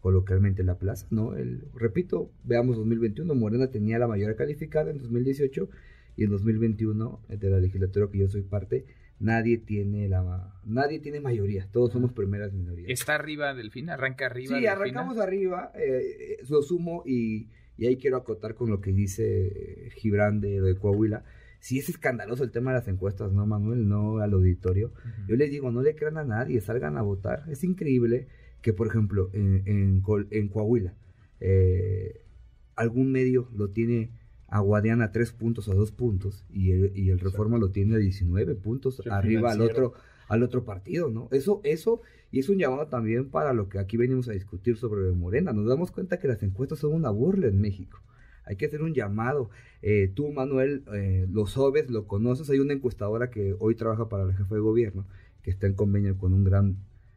coloquialmente, 0.00 0.64
la 0.64 0.78
plaza. 0.78 1.06
¿no? 1.10 1.36
El, 1.36 1.64
repito, 1.74 2.30
veamos 2.44 2.76
2021, 2.76 3.34
Morena 3.34 3.68
tenía 3.68 3.98
la 3.98 4.08
mayoría 4.08 4.36
calificada 4.36 4.90
en 4.90 4.98
2018 4.98 5.68
y 6.16 6.24
en 6.24 6.30
2021, 6.30 7.20
de 7.28 7.50
la 7.50 7.60
legislatura 7.60 8.08
que 8.10 8.18
yo 8.18 8.28
soy 8.28 8.42
parte, 8.42 8.84
nadie 9.20 9.58
tiene 9.58 10.08
la 10.08 10.52
nadie 10.64 10.98
tiene 10.98 11.20
mayoría, 11.20 11.68
todos 11.70 11.92
somos 11.92 12.12
primeras 12.12 12.52
minorías. 12.52 12.90
¿Está 12.90 13.14
arriba 13.14 13.54
Delfina? 13.54 13.94
¿Arranca 13.94 14.26
arriba? 14.26 14.58
Sí, 14.58 14.66
arrancamos 14.66 15.18
arriba, 15.18 15.70
eh, 15.74 16.38
lo 16.48 16.62
sumo 16.62 17.02
y, 17.06 17.48
y, 17.76 17.86
ahí 17.86 17.96
quiero 17.96 18.16
acotar 18.16 18.54
con 18.54 18.70
lo 18.70 18.80
que 18.80 18.92
dice 18.92 19.90
Gibran 19.96 20.40
de, 20.40 20.60
de 20.60 20.74
Coahuila. 20.76 21.24
Si 21.60 21.78
es 21.78 21.90
escandaloso 21.90 22.42
el 22.42 22.50
tema 22.50 22.72
de 22.72 22.78
las 22.78 22.88
encuestas, 22.88 23.32
¿no, 23.32 23.46
Manuel? 23.46 23.86
No 23.86 24.18
al 24.18 24.32
auditorio. 24.32 24.92
Yo 25.28 25.36
les 25.36 25.50
digo, 25.50 25.70
no 25.70 25.82
le 25.82 25.94
crean 25.94 26.16
a 26.16 26.24
nadie, 26.24 26.58
salgan 26.62 26.96
a 26.96 27.02
votar. 27.02 27.44
Es 27.50 27.64
increíble 27.64 28.28
que, 28.62 28.72
por 28.72 28.86
ejemplo, 28.86 29.28
en, 29.34 29.62
en, 29.66 30.02
en 30.30 30.48
Coahuila, 30.48 30.94
eh, 31.38 32.24
algún 32.76 33.12
medio 33.12 33.50
lo 33.54 33.68
tiene 33.68 34.10
a 34.50 34.60
Guadiana 34.60 35.12
tres 35.12 35.32
puntos 35.32 35.68
a 35.68 35.74
dos 35.74 35.92
puntos 35.92 36.44
y 36.50 36.72
el, 36.72 36.92
y 36.94 37.10
el 37.10 37.20
Reforma 37.20 37.56
lo 37.56 37.70
tiene 37.70 37.94
a 37.94 37.98
19 37.98 38.56
puntos 38.56 39.00
arriba 39.08 39.52
al 39.52 39.62
otro 39.62 39.94
al 40.28 40.42
otro 40.42 40.64
partido, 40.64 41.08
¿no? 41.08 41.28
Eso 41.32 41.60
eso 41.64 42.02
y 42.32 42.40
es 42.40 42.48
un 42.48 42.58
llamado 42.58 42.86
también 42.86 43.30
para 43.30 43.52
lo 43.52 43.68
que 43.68 43.78
aquí 43.78 43.96
venimos 43.96 44.28
a 44.28 44.32
discutir 44.32 44.76
sobre 44.76 45.10
Morena. 45.12 45.52
Nos 45.52 45.66
damos 45.66 45.90
cuenta 45.90 46.18
que 46.18 46.28
las 46.28 46.42
encuestas 46.42 46.80
son 46.80 46.92
una 46.94 47.10
burla 47.10 47.48
en 47.48 47.60
México. 47.60 48.00
Hay 48.44 48.56
que 48.56 48.66
hacer 48.66 48.82
un 48.82 48.94
llamado. 48.94 49.50
Eh, 49.82 50.10
tú, 50.14 50.32
Manuel, 50.32 50.84
eh, 50.92 51.26
lo 51.30 51.46
sabes, 51.46 51.90
lo 51.90 52.06
conoces. 52.06 52.50
Hay 52.50 52.58
una 52.58 52.74
encuestadora 52.74 53.30
que 53.30 53.54
hoy 53.58 53.74
trabaja 53.74 54.08
para 54.08 54.24
el 54.24 54.34
jefe 54.34 54.54
de 54.54 54.60
gobierno, 54.60 55.06
que 55.42 55.50
está 55.50 55.66
en 55.66 55.74
convenio 55.74 56.16
con 56.18 56.32
un 56.32 56.44
gran, 56.44 56.76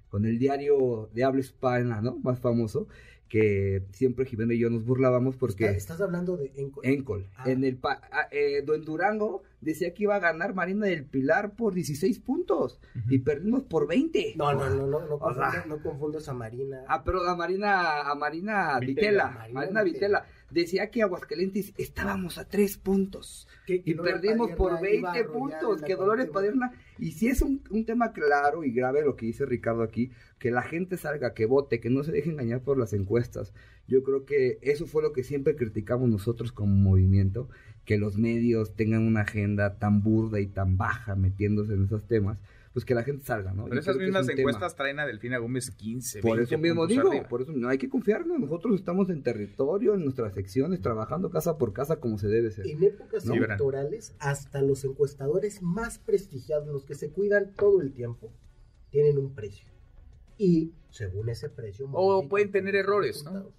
con 0.10 0.26
el 0.26 0.40
diario 0.40 1.10
de 1.14 1.24
habla 1.24 1.42
hispana, 1.42 2.02
¿no? 2.02 2.18
Más 2.20 2.40
famoso, 2.40 2.88
que 3.34 3.82
siempre 3.94 4.28
Jimeno 4.28 4.54
y 4.54 4.60
yo 4.60 4.70
nos 4.70 4.86
burlábamos 4.86 5.38
porque... 5.38 5.66
¿Estás, 5.66 6.00
hablando 6.00 6.38
de 6.38 6.52
Encol? 6.56 6.86
Encol. 6.86 7.30
Ah. 7.36 7.50
En, 7.50 7.64
el, 7.64 7.80
ah, 7.82 8.28
eh, 8.30 8.64
en 8.64 8.86
Durango 8.86 9.42
decía 9.60 9.92
que 9.92 10.04
iba 10.04 10.16
a 10.16 10.20
ganar 10.20 10.54
Marina 10.54 10.86
del 10.86 11.04
Pilar 11.06 11.56
por 11.56 11.74
16 11.74 12.20
puntos 12.20 12.80
y 13.10 13.18
perdimos 13.18 13.64
por 13.64 13.88
20. 13.88 14.36
No, 14.36 14.54
no, 14.54 14.70
no, 14.70 14.86
no, 14.86 15.00
no, 15.08 15.18
confundas, 15.18 15.66
no 15.66 15.82
confundas 15.82 16.30
a 16.30 16.34
Marina. 16.36 16.84
Ah, 16.88 17.04
pero 17.04 17.28
a 17.28 17.36
Marina, 17.36 18.02
a 18.02 18.14
Marina 18.14 18.78
Vitela, 18.80 19.32
Marina 19.32 19.60
Marina, 19.60 19.82
Vitela. 19.82 20.20
Vitela, 20.20 20.43
decía 20.54 20.90
que 20.92 21.02
Aguascalientes 21.02 21.74
estábamos 21.78 22.38
a 22.38 22.48
tres 22.48 22.78
puntos 22.78 23.48
Que- 23.66 23.82
que 23.82 23.92
y 23.92 23.94
perdimos 23.96 24.52
por 24.52 24.74
Padierna 24.74 24.98
iba 24.98 25.10
a 25.10 25.14
20 25.14 25.30
arrollar 25.32 25.60
puntos, 25.60 25.82
que 25.82 25.96
Dolores. 25.96 26.30
Padierna, 26.30 26.72
y 27.00 27.12
si 27.12 27.28
es 27.28 27.42
un, 27.42 27.62
un 27.70 27.86
tema 27.86 28.14
claro 28.14 28.64
y 28.64 28.72
grave 28.72 29.04
lo 29.04 29.16
que 29.16 29.26
dice 29.26 29.46
Ricardo 29.46 29.84
aquí, 29.84 30.12
que 30.40 30.52
la 30.52 30.62
gente 30.62 30.98
salga, 30.98 31.34
que 31.34 31.46
vote, 31.46 31.80
que 31.80 31.90
no 31.90 32.04
se 32.04 32.12
deje 32.12 32.30
engañar 32.30 32.62
por 32.62 32.78
las 32.78 32.94
encuestas. 32.94 33.54
Yo 33.88 34.04
creo 34.04 34.26
que 34.26 34.60
eso 34.62 34.86
fue 34.88 35.02
lo 35.04 35.12
que 35.14 35.24
siempre 35.24 35.56
criticamos 35.56 36.10
nosotros 36.10 36.52
como 36.52 36.74
movimiento, 36.76 37.50
que 37.86 37.98
los 37.98 38.18
medios 38.18 38.76
tengan 38.76 39.04
una 39.06 39.22
agenda 39.22 39.78
tan 39.78 40.04
burda 40.04 40.40
y 40.40 40.48
tan 40.48 40.78
baja 40.78 41.16
metiéndose 41.16 41.74
en 41.74 41.84
esos 41.86 42.06
temas, 42.08 42.38
pues 42.74 42.86
que 42.86 42.96
la 42.96 43.04
gente 43.04 43.24
salga, 43.24 43.54
¿no? 43.54 43.66
Pero 43.66 43.76
Y 43.76 43.80
esas 43.80 43.98
mismas 43.98 44.26
tema. 44.26 44.40
encuestas 44.40 44.76
traen 44.76 45.00
a 45.00 45.06
Delfina 45.06 45.38
Gómez 45.38 45.70
15, 45.72 46.22
Por 46.22 46.38
20 46.38 46.56
eso 46.56 46.62
mismo 46.62 46.88
digo, 46.88 47.10
arriba. 47.10 47.28
por 47.28 47.44
eso 47.44 47.52
no 47.52 47.70
hay 47.70 47.78
que 47.78 47.88
confiarnos. 47.88 48.40
Nosotros 48.40 48.76
estamos 48.76 49.10
en 49.12 49.22
territorio, 49.22 49.94
en 49.94 50.04
nuestras 50.04 50.34
secciones, 50.34 50.82
trabajando 50.82 51.30
casa 51.30 51.58
por 51.60 51.72
casa 51.72 52.00
como 52.00 52.18
se 52.18 52.28
debe 52.28 52.50
ser. 52.52 52.66
En 52.68 52.84
épocas 52.84 53.26
No, 53.26 53.36
electorales, 53.36 54.16
hasta 54.20 54.62
los 54.62 54.84
encuestadores 54.86 55.62
más 55.62 56.00
prestigiados, 56.00 56.68
los 56.68 56.84
que 56.86 56.96
se 56.96 57.12
cuidan 57.12 57.54
todo 57.56 57.82
el 57.82 57.94
tiempo, 57.94 58.32
tienen 58.90 59.18
un 59.20 59.34
precio. 59.36 59.68
Y 60.38 60.74
según 60.90 61.30
ese 61.30 61.50
precio... 61.50 61.88
O 61.92 62.28
pueden 62.28 62.52
tener 62.52 62.76
errores, 62.76 63.24
¿no? 63.24 63.52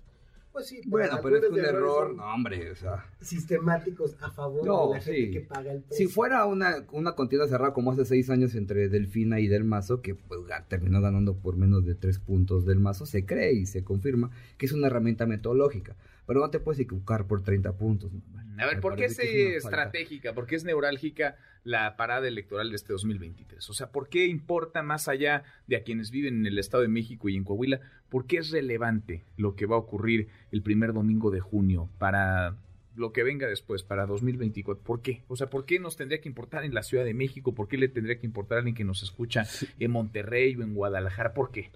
Pues 0.55 0.69
sí, 0.69 0.81
Bueno, 0.87 1.19
pero 1.21 1.37
es 1.37 1.51
un 1.51 1.59
error, 1.59 2.15
no, 2.15 2.33
hombre, 2.33 2.71
o 2.71 2.77
sea. 2.77 3.05
Sistemáticos 3.21 4.15
a 4.21 4.31
favor 4.31 4.65
No, 4.65 4.87
de 4.87 4.95
la 4.95 5.01
gente 5.01 5.31
que 5.33 5.41
paga 5.41 5.73
el 5.73 5.83
precio. 5.83 6.07
Si 6.07 6.13
fuera 6.13 6.47
una, 6.47 6.87
una 6.93 7.17
contienda 7.17 7.49
cerrada 7.49 7.73
como 7.73 7.91
hace 7.91 8.05
seis 8.05 8.31
años 8.31 8.55
entre 8.55 8.89
Delfina 8.89 9.41
y 9.41 9.49
Del 9.49 9.65
Mazo, 9.65 10.01
que 10.01 10.15
pues, 10.15 10.41
terminó 10.69 11.01
ganando 11.01 11.35
por 11.35 11.57
menos 11.57 11.85
de 11.85 11.97
tres 11.97 12.21
puntos 12.21 12.65
Del 12.67 12.79
Mazo, 12.79 13.05
se 13.05 13.27
cree 13.27 13.53
y 13.55 13.67
se 13.67 13.83
confirma 13.83 14.31
que 14.57 14.67
es 14.67 14.73
una 14.73 14.87
herramienta 14.87 15.27
metodológica. 15.27 15.97
Pero 16.27 16.41
no 16.41 16.51
te 16.51 16.61
puedes 16.61 16.81
equivocar 16.81 17.27
por 17.27 17.43
30 17.43 17.73
puntos. 17.77 18.13
¿no? 18.13 18.21
A 18.59 18.67
ver, 18.67 18.77
Me 18.77 18.83
¿por 18.83 18.97
qué 18.97 19.07
es 19.07 19.19
estratégica? 19.19 20.33
¿Por 20.33 20.47
qué 20.47 20.57
es 20.57 20.65
neurálgica 20.65 21.37
la 21.65 21.97
parada 21.97 22.29
electoral 22.29 22.71
de 22.71 22.77
este 22.77 22.93
2023? 22.93 23.69
O 23.69 23.73
sea, 23.73 23.91
¿por 23.91 24.09
qué 24.09 24.27
importa 24.27 24.83
más 24.83 25.09
allá 25.09 25.43
de 25.67 25.77
a 25.77 25.83
quienes 25.83 26.11
viven 26.11 26.37
en 26.37 26.47
el 26.47 26.59
Estado 26.59 26.83
de 26.83 26.89
México 26.89 27.29
y 27.29 27.37
en 27.37 27.45
Coahuila? 27.45 27.81
¿Por 28.09 28.27
qué 28.27 28.39
es 28.39 28.51
relevante 28.51 29.25
lo 29.37 29.57
que 29.57 29.67
va 29.67 29.77
a 29.77 29.81
ocurrir 29.81 30.29
el 30.53 30.63
primer 30.63 30.93
domingo 30.93 31.31
de 31.31 31.41
junio 31.41 31.89
para 31.99 32.57
lo 32.97 33.13
que 33.13 33.25
venga 33.25 33.49
después, 33.49 33.83
para 33.83 34.07
2024? 34.07 34.85
¿Por 34.85 35.03
qué? 35.03 35.25
O 35.27 35.35
sea, 35.35 35.51
¿por 35.51 35.65
qué 35.67 35.81
nos 35.81 35.97
tendría 35.97 36.21
que 36.21 36.29
importar 36.29 36.65
en 36.65 36.75
la 36.75 36.85
Ciudad 36.85 37.05
de 37.05 37.15
México? 37.15 37.55
¿Por 37.55 37.67
qué 37.67 37.77
le 37.77 37.89
tendría 37.89 38.21
que 38.21 38.27
importar 38.27 38.57
a 38.57 38.59
alguien 38.61 38.77
que 38.77 38.85
nos 38.85 39.03
escucha 39.03 39.45
en 39.81 39.91
Monterrey 39.91 40.55
o 40.55 40.63
en 40.63 40.75
Guadalajara? 40.75 41.35
¿Por 41.35 41.51
qué? 41.51 41.71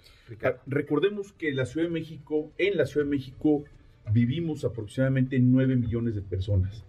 Ah, 0.44 0.54
Recordemos 0.66 1.32
que 1.32 1.50
la 1.50 1.66
Ciudad 1.66 1.88
de 1.88 1.92
México, 1.92 2.52
en 2.56 2.76
la 2.76 2.86
Ciudad 2.86 3.04
de 3.04 3.10
México 3.10 3.64
vivimos 4.12 4.64
aproximadamente 4.64 5.38
9 5.38 5.76
millones 5.76 6.14
de 6.14 6.22
personas. 6.22 6.84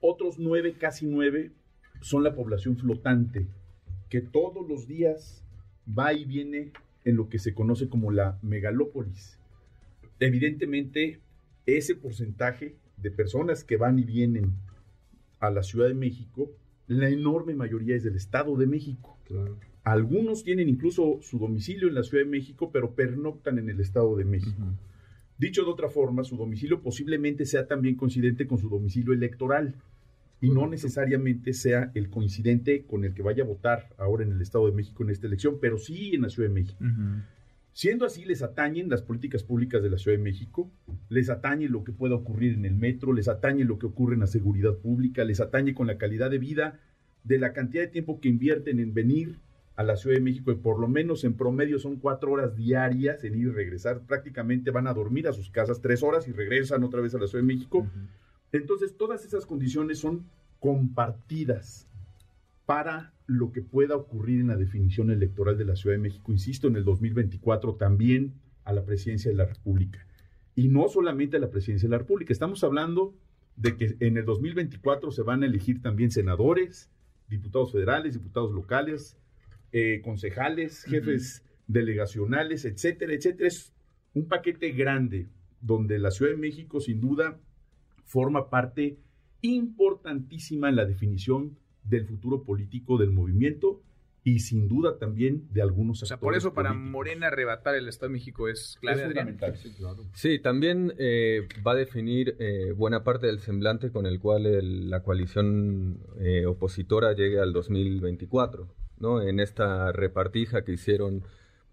Otros 0.00 0.38
9, 0.38 0.74
casi 0.78 1.06
9, 1.06 1.50
son 2.00 2.22
la 2.22 2.34
población 2.34 2.76
flotante, 2.76 3.46
que 4.08 4.20
todos 4.20 4.68
los 4.68 4.86
días 4.86 5.44
va 5.86 6.12
y 6.12 6.24
viene 6.24 6.72
en 7.04 7.16
lo 7.16 7.28
que 7.28 7.38
se 7.38 7.54
conoce 7.54 7.88
como 7.88 8.10
la 8.10 8.38
megalópolis. 8.42 9.38
Evidentemente, 10.20 11.20
ese 11.66 11.94
porcentaje 11.94 12.76
de 12.96 13.10
personas 13.10 13.64
que 13.64 13.76
van 13.76 13.98
y 13.98 14.04
vienen 14.04 14.52
a 15.40 15.50
la 15.50 15.62
Ciudad 15.62 15.88
de 15.88 15.94
México, 15.94 16.50
la 16.86 17.08
enorme 17.08 17.54
mayoría 17.54 17.96
es 17.96 18.04
del 18.04 18.16
Estado 18.16 18.56
de 18.56 18.66
México. 18.66 19.18
Algunos 19.82 20.44
tienen 20.44 20.68
incluso 20.68 21.18
su 21.22 21.38
domicilio 21.38 21.88
en 21.88 21.94
la 21.94 22.02
Ciudad 22.02 22.24
de 22.24 22.30
México, 22.30 22.70
pero 22.72 22.94
pernoctan 22.94 23.58
en 23.58 23.70
el 23.70 23.80
Estado 23.80 24.16
de 24.16 24.24
México. 24.24 24.62
Dicho 25.38 25.64
de 25.64 25.70
otra 25.70 25.90
forma, 25.90 26.24
su 26.24 26.36
domicilio 26.36 26.80
posiblemente 26.80 27.44
sea 27.44 27.66
también 27.66 27.96
coincidente 27.96 28.46
con 28.46 28.58
su 28.58 28.68
domicilio 28.68 29.12
electoral 29.12 29.74
y 30.40 30.50
no 30.50 30.66
necesariamente 30.66 31.52
sea 31.52 31.90
el 31.94 32.10
coincidente 32.10 32.84
con 32.86 33.04
el 33.04 33.14
que 33.14 33.22
vaya 33.22 33.42
a 33.42 33.46
votar 33.46 33.88
ahora 33.98 34.24
en 34.24 34.32
el 34.32 34.40
Estado 34.40 34.66
de 34.66 34.72
México 34.72 35.02
en 35.02 35.10
esta 35.10 35.26
elección, 35.26 35.58
pero 35.60 35.78
sí 35.78 36.14
en 36.14 36.22
la 36.22 36.30
Ciudad 36.30 36.48
de 36.48 36.54
México. 36.54 36.84
Siendo 37.72 38.06
así, 38.06 38.24
les 38.24 38.42
atañen 38.42 38.88
las 38.88 39.02
políticas 39.02 39.42
públicas 39.44 39.82
de 39.82 39.90
la 39.90 39.98
Ciudad 39.98 40.16
de 40.16 40.22
México, 40.22 40.70
les 41.10 41.28
atañe 41.28 41.68
lo 41.68 41.84
que 41.84 41.92
pueda 41.92 42.14
ocurrir 42.14 42.54
en 42.54 42.64
el 42.64 42.74
metro, 42.74 43.12
les 43.12 43.28
atañe 43.28 43.64
lo 43.64 43.78
que 43.78 43.84
ocurre 43.84 44.14
en 44.14 44.20
la 44.20 44.26
seguridad 44.26 44.76
pública, 44.78 45.24
les 45.24 45.40
atañe 45.40 45.74
con 45.74 45.86
la 45.86 45.98
calidad 45.98 46.30
de 46.30 46.38
vida, 46.38 46.80
de 47.24 47.38
la 47.38 47.52
cantidad 47.52 47.82
de 47.82 47.88
tiempo 47.88 48.20
que 48.20 48.30
invierten 48.30 48.80
en 48.80 48.94
venir 48.94 49.40
a 49.76 49.82
la 49.82 49.96
Ciudad 49.96 50.16
de 50.16 50.22
México, 50.22 50.50
y 50.50 50.56
por 50.56 50.80
lo 50.80 50.88
menos 50.88 51.22
en 51.24 51.34
promedio 51.34 51.78
son 51.78 51.96
cuatro 51.96 52.32
horas 52.32 52.56
diarias 52.56 53.22
en 53.24 53.34
ir 53.34 53.48
y 53.48 53.50
regresar, 53.50 54.00
prácticamente 54.06 54.70
van 54.70 54.86
a 54.86 54.94
dormir 54.94 55.28
a 55.28 55.32
sus 55.32 55.50
casas 55.50 55.82
tres 55.82 56.02
horas 56.02 56.26
y 56.28 56.32
regresan 56.32 56.82
otra 56.82 57.02
vez 57.02 57.14
a 57.14 57.18
la 57.18 57.26
Ciudad 57.26 57.44
de 57.44 57.54
México. 57.54 57.86
Entonces, 58.52 58.96
todas 58.96 59.24
esas 59.24 59.44
condiciones 59.44 59.98
son 59.98 60.26
compartidas 60.60 61.86
para 62.64 63.12
lo 63.26 63.52
que 63.52 63.60
pueda 63.60 63.96
ocurrir 63.96 64.40
en 64.40 64.48
la 64.48 64.56
definición 64.56 65.10
electoral 65.10 65.58
de 65.58 65.66
la 65.66 65.76
Ciudad 65.76 65.94
de 65.94 66.02
México, 66.02 66.32
insisto, 66.32 66.68
en 66.68 66.76
el 66.76 66.84
2024 66.84 67.74
también 67.74 68.34
a 68.64 68.72
la 68.72 68.84
presidencia 68.84 69.30
de 69.30 69.36
la 69.36 69.44
República. 69.44 70.06
Y 70.54 70.68
no 70.68 70.88
solamente 70.88 71.36
a 71.36 71.40
la 71.40 71.50
presidencia 71.50 71.86
de 71.86 71.92
la 71.92 71.98
República, 71.98 72.32
estamos 72.32 72.64
hablando 72.64 73.14
de 73.56 73.76
que 73.76 73.96
en 74.00 74.16
el 74.16 74.24
2024 74.24 75.10
se 75.10 75.22
van 75.22 75.42
a 75.42 75.46
elegir 75.46 75.82
también 75.82 76.10
senadores, 76.10 76.90
diputados 77.28 77.72
federales, 77.72 78.14
diputados 78.14 78.52
locales, 78.52 79.18
eh, 79.72 80.00
concejales, 80.02 80.84
jefes 80.84 81.42
delegacionales, 81.66 82.64
etcétera, 82.64 83.12
etcétera. 83.14 83.48
Es 83.48 83.72
un 84.14 84.26
paquete 84.28 84.70
grande 84.72 85.28
donde 85.60 85.98
la 85.98 86.10
Ciudad 86.10 86.32
de 86.32 86.38
México 86.38 86.80
sin 86.80 87.00
duda 87.00 87.38
forma 88.04 88.48
parte 88.50 88.98
importantísima 89.42 90.68
en 90.68 90.76
la 90.76 90.84
definición 90.84 91.56
del 91.84 92.06
futuro 92.06 92.42
político 92.44 92.98
del 92.98 93.10
movimiento 93.10 93.82
y 94.24 94.40
sin 94.40 94.66
duda 94.66 94.98
también 94.98 95.46
de 95.52 95.62
algunos 95.62 96.02
O 96.02 96.06
sea, 96.06 96.16
por 96.18 96.30
actores 96.34 96.42
eso 96.42 96.52
para 96.54 96.70
políticos. 96.70 96.90
Morena 96.90 97.26
arrebatar 97.28 97.76
el 97.76 97.86
Estado 97.88 98.08
de 98.08 98.14
México 98.14 98.48
es 98.48 98.60
es 98.72 98.78
clave. 98.80 99.04
Fundamental. 99.04 99.54
Sí, 100.14 100.40
también 100.40 100.92
eh, 100.98 101.46
va 101.64 101.72
a 101.72 101.74
definir 101.76 102.34
eh, 102.40 102.72
buena 102.72 103.04
parte 103.04 103.26
del 103.28 103.38
semblante 103.38 103.92
con 103.92 104.04
el 104.04 104.18
cual 104.18 104.46
el- 104.46 104.90
la 104.90 105.02
coalición 105.04 106.00
eh, 106.18 106.44
opositora 106.46 107.12
llegue 107.14 107.38
al 107.38 107.52
2024, 107.52 108.66
¿no? 108.98 109.22
En 109.22 109.40
esta 109.40 109.92
repartija 109.92 110.64
que 110.64 110.72
hicieron 110.72 111.22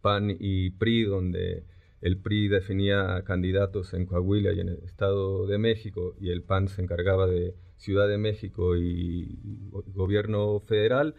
PAN 0.01 0.36
y 0.39 0.72
PRI, 0.72 1.03
donde 1.06 1.63
el 2.01 2.18
PRI 2.18 2.50
definía 2.50 3.24
candidatos 3.25 3.94
en 3.94 4.06
Coahuila 4.06 4.51
y 4.53 4.60
en 4.60 4.70
el 4.70 4.80
Estado 4.84 5.48
de 5.48 5.58
México, 5.58 6.15
y 6.20 6.30
el 6.30 6.42
PAN 6.44 6.68
se 6.68 6.82
encargaba 6.82 7.27
de 7.27 7.56
Ciudad 7.77 8.08
de 8.08 8.18
México 8.18 8.75
y, 8.77 9.39
y 9.44 9.70
go- 9.70 9.84
gobierno 9.88 10.60
federal. 10.62 11.15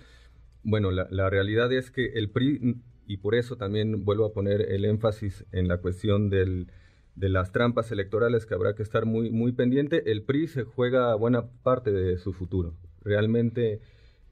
Bueno, 0.62 0.90
la, 0.90 1.06
la 1.10 1.28
realidad 1.30 1.72
es 1.72 1.90
que 1.90 2.06
el 2.14 2.30
PRI, 2.30 2.76
y 3.06 3.18
por 3.18 3.34
eso 3.34 3.56
también 3.56 4.04
vuelvo 4.04 4.24
a 4.26 4.32
poner 4.32 4.62
el 4.62 4.84
énfasis 4.84 5.44
en 5.52 5.68
la 5.68 5.78
cuestión 5.78 6.30
del, 6.30 6.68
de 7.14 7.28
las 7.28 7.52
trampas 7.52 7.92
electorales 7.92 8.46
que 8.46 8.54
habrá 8.54 8.74
que 8.74 8.82
estar 8.82 9.04
muy, 9.06 9.30
muy 9.30 9.52
pendiente, 9.52 10.10
el 10.10 10.22
PRI 10.22 10.48
se 10.48 10.64
juega 10.64 11.14
buena 11.14 11.50
parte 11.62 11.92
de 11.92 12.18
su 12.18 12.32
futuro. 12.32 12.74
Realmente 13.02 13.80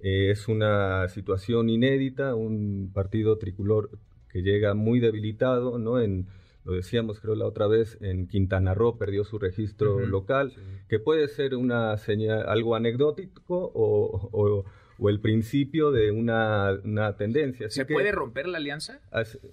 eh, 0.03 0.31
es 0.31 0.49
una 0.49 1.09
situación 1.09 1.69
inédita, 1.71 2.35
un 2.35 2.91
partido 2.93 3.39
tricolor 3.39 3.91
que 4.29 4.43
llega 4.43 4.75
muy 4.75 5.01
debilitado, 5.01 5.79
¿no? 5.79 6.01
En, 6.01 6.27
lo 6.65 6.75
decíamos 6.75 7.19
creo 7.21 7.35
la 7.35 7.47
otra 7.47 7.67
vez, 7.67 7.99
en 8.03 8.29
Quintana 8.29 8.73
Roo 8.75 8.97
perdió 8.97 9.25
su 9.25 9.39
registro 9.39 9.99
local, 10.07 10.53
que 10.89 10.99
puede 11.01 11.27
ser 11.29 11.57
una 11.57 11.97
señal, 11.99 12.45
algo 12.49 12.75
anecdótico 12.77 13.73
o, 13.75 14.29
o- 14.33 14.65
o 15.03 15.09
el 15.11 15.21
principio 15.21 15.91
de 15.91 16.11
una, 16.13 16.79
una 16.85 17.17
tendencia. 17.17 17.67
Así 17.67 17.81
¿Se 17.81 17.87
que- 17.87 17.95
puede 17.95 18.13
romper 18.13 18.47
la 18.47 18.59
alianza? 18.59 19.01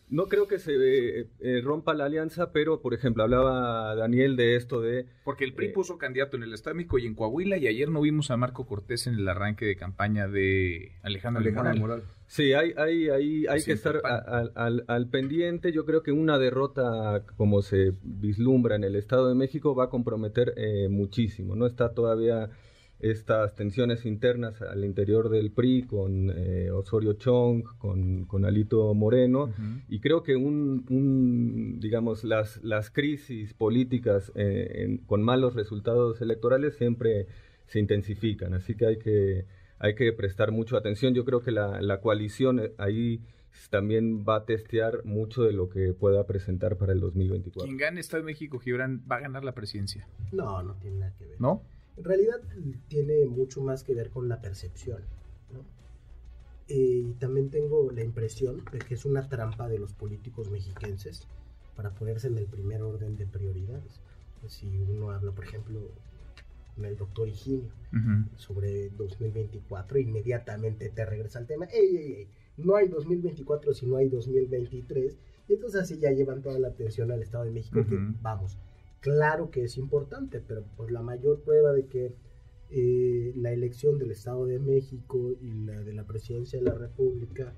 No 0.10 0.28
creo 0.28 0.48
que 0.48 0.60
se 0.60 0.74
eh, 1.22 1.28
eh, 1.40 1.62
rompa 1.64 1.94
la 1.94 2.06
alianza, 2.06 2.52
pero 2.52 2.82
por 2.82 2.94
ejemplo 2.94 3.24
hablaba 3.24 3.96
Daniel 3.96 4.36
de 4.36 4.56
esto 4.56 4.80
de 4.82 5.08
Porque 5.24 5.44
el 5.46 5.54
PRI 5.54 5.68
Eh. 5.68 5.72
puso 5.72 5.98
candidato 5.98 6.38
en 6.38 6.44
el 6.44 6.54
México 6.76 7.00
y 7.00 7.08
en 7.08 7.16
Coahuila 7.16 7.58
y 7.58 7.68
ayer 7.68 7.90
no 7.90 8.02
vimos 8.02 8.30
a 8.32 8.38
Marco 8.38 8.68
Cortés 8.68 9.08
en 9.08 9.16
el 9.16 9.28
arranque 9.28 9.66
de 9.66 9.76
campaña 9.76 10.28
de 10.28 10.92
Alejandro, 11.02 11.42
Alejandro 11.42 11.76
Moral. 11.76 11.80
Moral. 11.80 12.04
Sí, 12.28 12.54
hay, 12.54 12.74
hay, 12.78 13.10
hay, 13.10 13.48
hay 13.48 13.64
que 13.64 13.72
estar 13.72 14.02
al 14.56 15.08
pendiente. 15.10 15.72
Yo 15.72 15.86
creo 15.86 16.04
que 16.04 16.12
una 16.12 16.38
derrota, 16.38 17.24
como 17.38 17.62
se 17.64 17.94
vislumbra 18.04 18.76
en 18.76 18.84
el 18.84 18.96
Estado 18.96 19.28
de 19.30 19.36
México, 19.36 19.74
va 19.74 19.86
a 19.86 19.90
comprometer 19.90 20.54
eh, 20.58 20.90
muchísimo. 20.90 21.56
No 21.56 21.66
está 21.66 21.94
todavía 21.94 22.50
estas 23.00 23.56
tensiones 23.56 24.06
internas 24.06 24.62
al 24.62 24.84
interior 24.84 25.30
del 25.30 25.52
PRI 25.52 25.84
con 25.84 26.32
eh, 26.36 26.70
Osorio 26.72 27.14
Chong, 27.14 27.64
con, 27.78 28.26
con 28.26 28.46
Alito 28.46 28.94
Moreno. 28.94 29.44
Ujú. 29.46 29.62
Y 29.88 30.00
creo 30.02 30.22
que 30.24 30.36
un, 30.36 30.86
un, 30.90 31.80
digamos, 31.80 32.24
las, 32.24 32.62
las 32.64 32.90
crisis 32.92 33.54
políticas 33.54 34.32
eh, 34.36 34.84
en- 34.84 34.98
con 35.00 35.24
malos 35.24 35.56
resultados 35.56 36.20
electorales 36.22 36.76
siempre, 36.76 37.28
se 37.68 37.80
intensifican, 37.80 38.54
así 38.54 38.76
que 38.76 38.86
hay 38.88 38.98
que, 38.98 39.46
hay 39.80 39.96
que 39.96 40.12
prestar 40.12 40.52
mucho 40.52 40.76
atención. 40.76 41.14
Yo 41.14 41.24
creo 41.24 41.42
que 41.42 41.52
la, 41.52 41.82
la 41.82 42.02
coalición 42.02 42.60
eh, 42.60 42.72
ahí 42.78 43.22
también 43.70 44.24
va 44.28 44.38
a 44.38 44.46
testear 44.46 45.04
mucho 45.06 45.44
de 45.44 45.54
lo 45.54 45.70
que 45.70 45.94
pueda 45.94 46.26
presentar 46.28 46.78
para 46.78 46.94
el 46.94 47.00
2024. 47.00 47.66
Quien 47.66 47.78
gane 47.78 48.00
Estado 48.00 48.24
de 48.24 48.26
México, 48.28 48.60
Gibran, 48.60 49.04
va 49.10 49.18
a 49.18 49.20
ganar 49.22 49.44
la 49.44 49.54
presidencia. 49.54 50.08
No, 50.32 50.62
no 50.64 50.76
tiene 50.76 50.98
nada 51.00 51.14
que 51.18 51.26
ver. 51.26 51.40
¿No? 51.42 51.64
En 52.00 52.06
realidad 52.06 52.40
tiene 52.88 53.26
mucho 53.26 53.62
más 53.62 53.84
que 53.84 53.94
ver 53.94 54.10
con 54.10 54.30
la 54.30 54.40
percepción. 54.42 55.02
¿no? 55.52 55.60
Eh, 56.70 57.04
y 57.10 57.14
también 57.16 57.50
tengo 57.50 57.92
la 57.92 58.04
impresión 58.04 58.64
de 58.72 58.80
que 58.80 58.94
es 58.94 59.04
una 59.04 59.28
trampa 59.28 59.68
de 59.68 59.80
los 59.80 59.92
políticos 59.92 60.50
mexiquenses 60.50 61.28
para 61.76 61.94
ponerse 61.94 62.28
en 62.28 62.38
el 62.38 62.46
primer 62.46 62.84
orden 62.84 63.18
de 63.18 63.28
prioridades. 63.28 64.00
Si 64.48 64.66
uno 64.78 65.12
habla, 65.12 65.34
por 65.34 65.44
ejemplo, 65.44 65.92
con 66.74 66.86
el 66.86 66.96
doctor 66.96 67.28
Higinio 67.28 67.70
sobre 68.38 68.90
2024, 68.92 70.00
inmediatamente 70.00 70.90
te 70.90 71.06
regresa 71.06 71.40
al 71.40 71.48
tema, 71.48 71.66
ey, 71.66 71.98
ey, 71.98 72.14
ey, 72.14 72.28
no 72.56 72.78
hay 72.78 72.88
2024 72.88 73.74
si 73.74 73.86
no 73.86 73.98
hay 73.98 74.08
2023, 74.08 75.18
y 75.50 75.54
entonces 75.54 75.82
así 75.82 75.98
ya 75.98 76.12
llevan 76.12 76.42
toda 76.42 76.60
la 76.60 76.70
atención 76.70 77.12
al 77.12 77.22
Estado 77.22 77.44
de 77.44 77.52
México, 77.52 77.86
que 77.86 77.98
vamos, 78.22 78.58
claro 79.00 79.52
que 79.52 79.64
es 79.64 79.78
importante, 79.78 80.42
pero 80.46 80.64
pues 80.78 80.92
la 80.92 81.02
mayor 81.02 81.42
prueba 81.42 81.74
de 81.74 81.86
que 81.88 82.16
eh, 82.72 83.34
la 83.36 83.52
elección 83.52 83.98
del 83.98 84.12
Estado 84.12 84.46
de 84.46 84.60
México 84.60 85.32
y 85.42 85.52
la 85.66 85.82
de 85.82 85.94
la 85.94 86.06
presidencia 86.06 86.60
de 86.60 86.66
la 86.66 86.76
República 86.76 87.54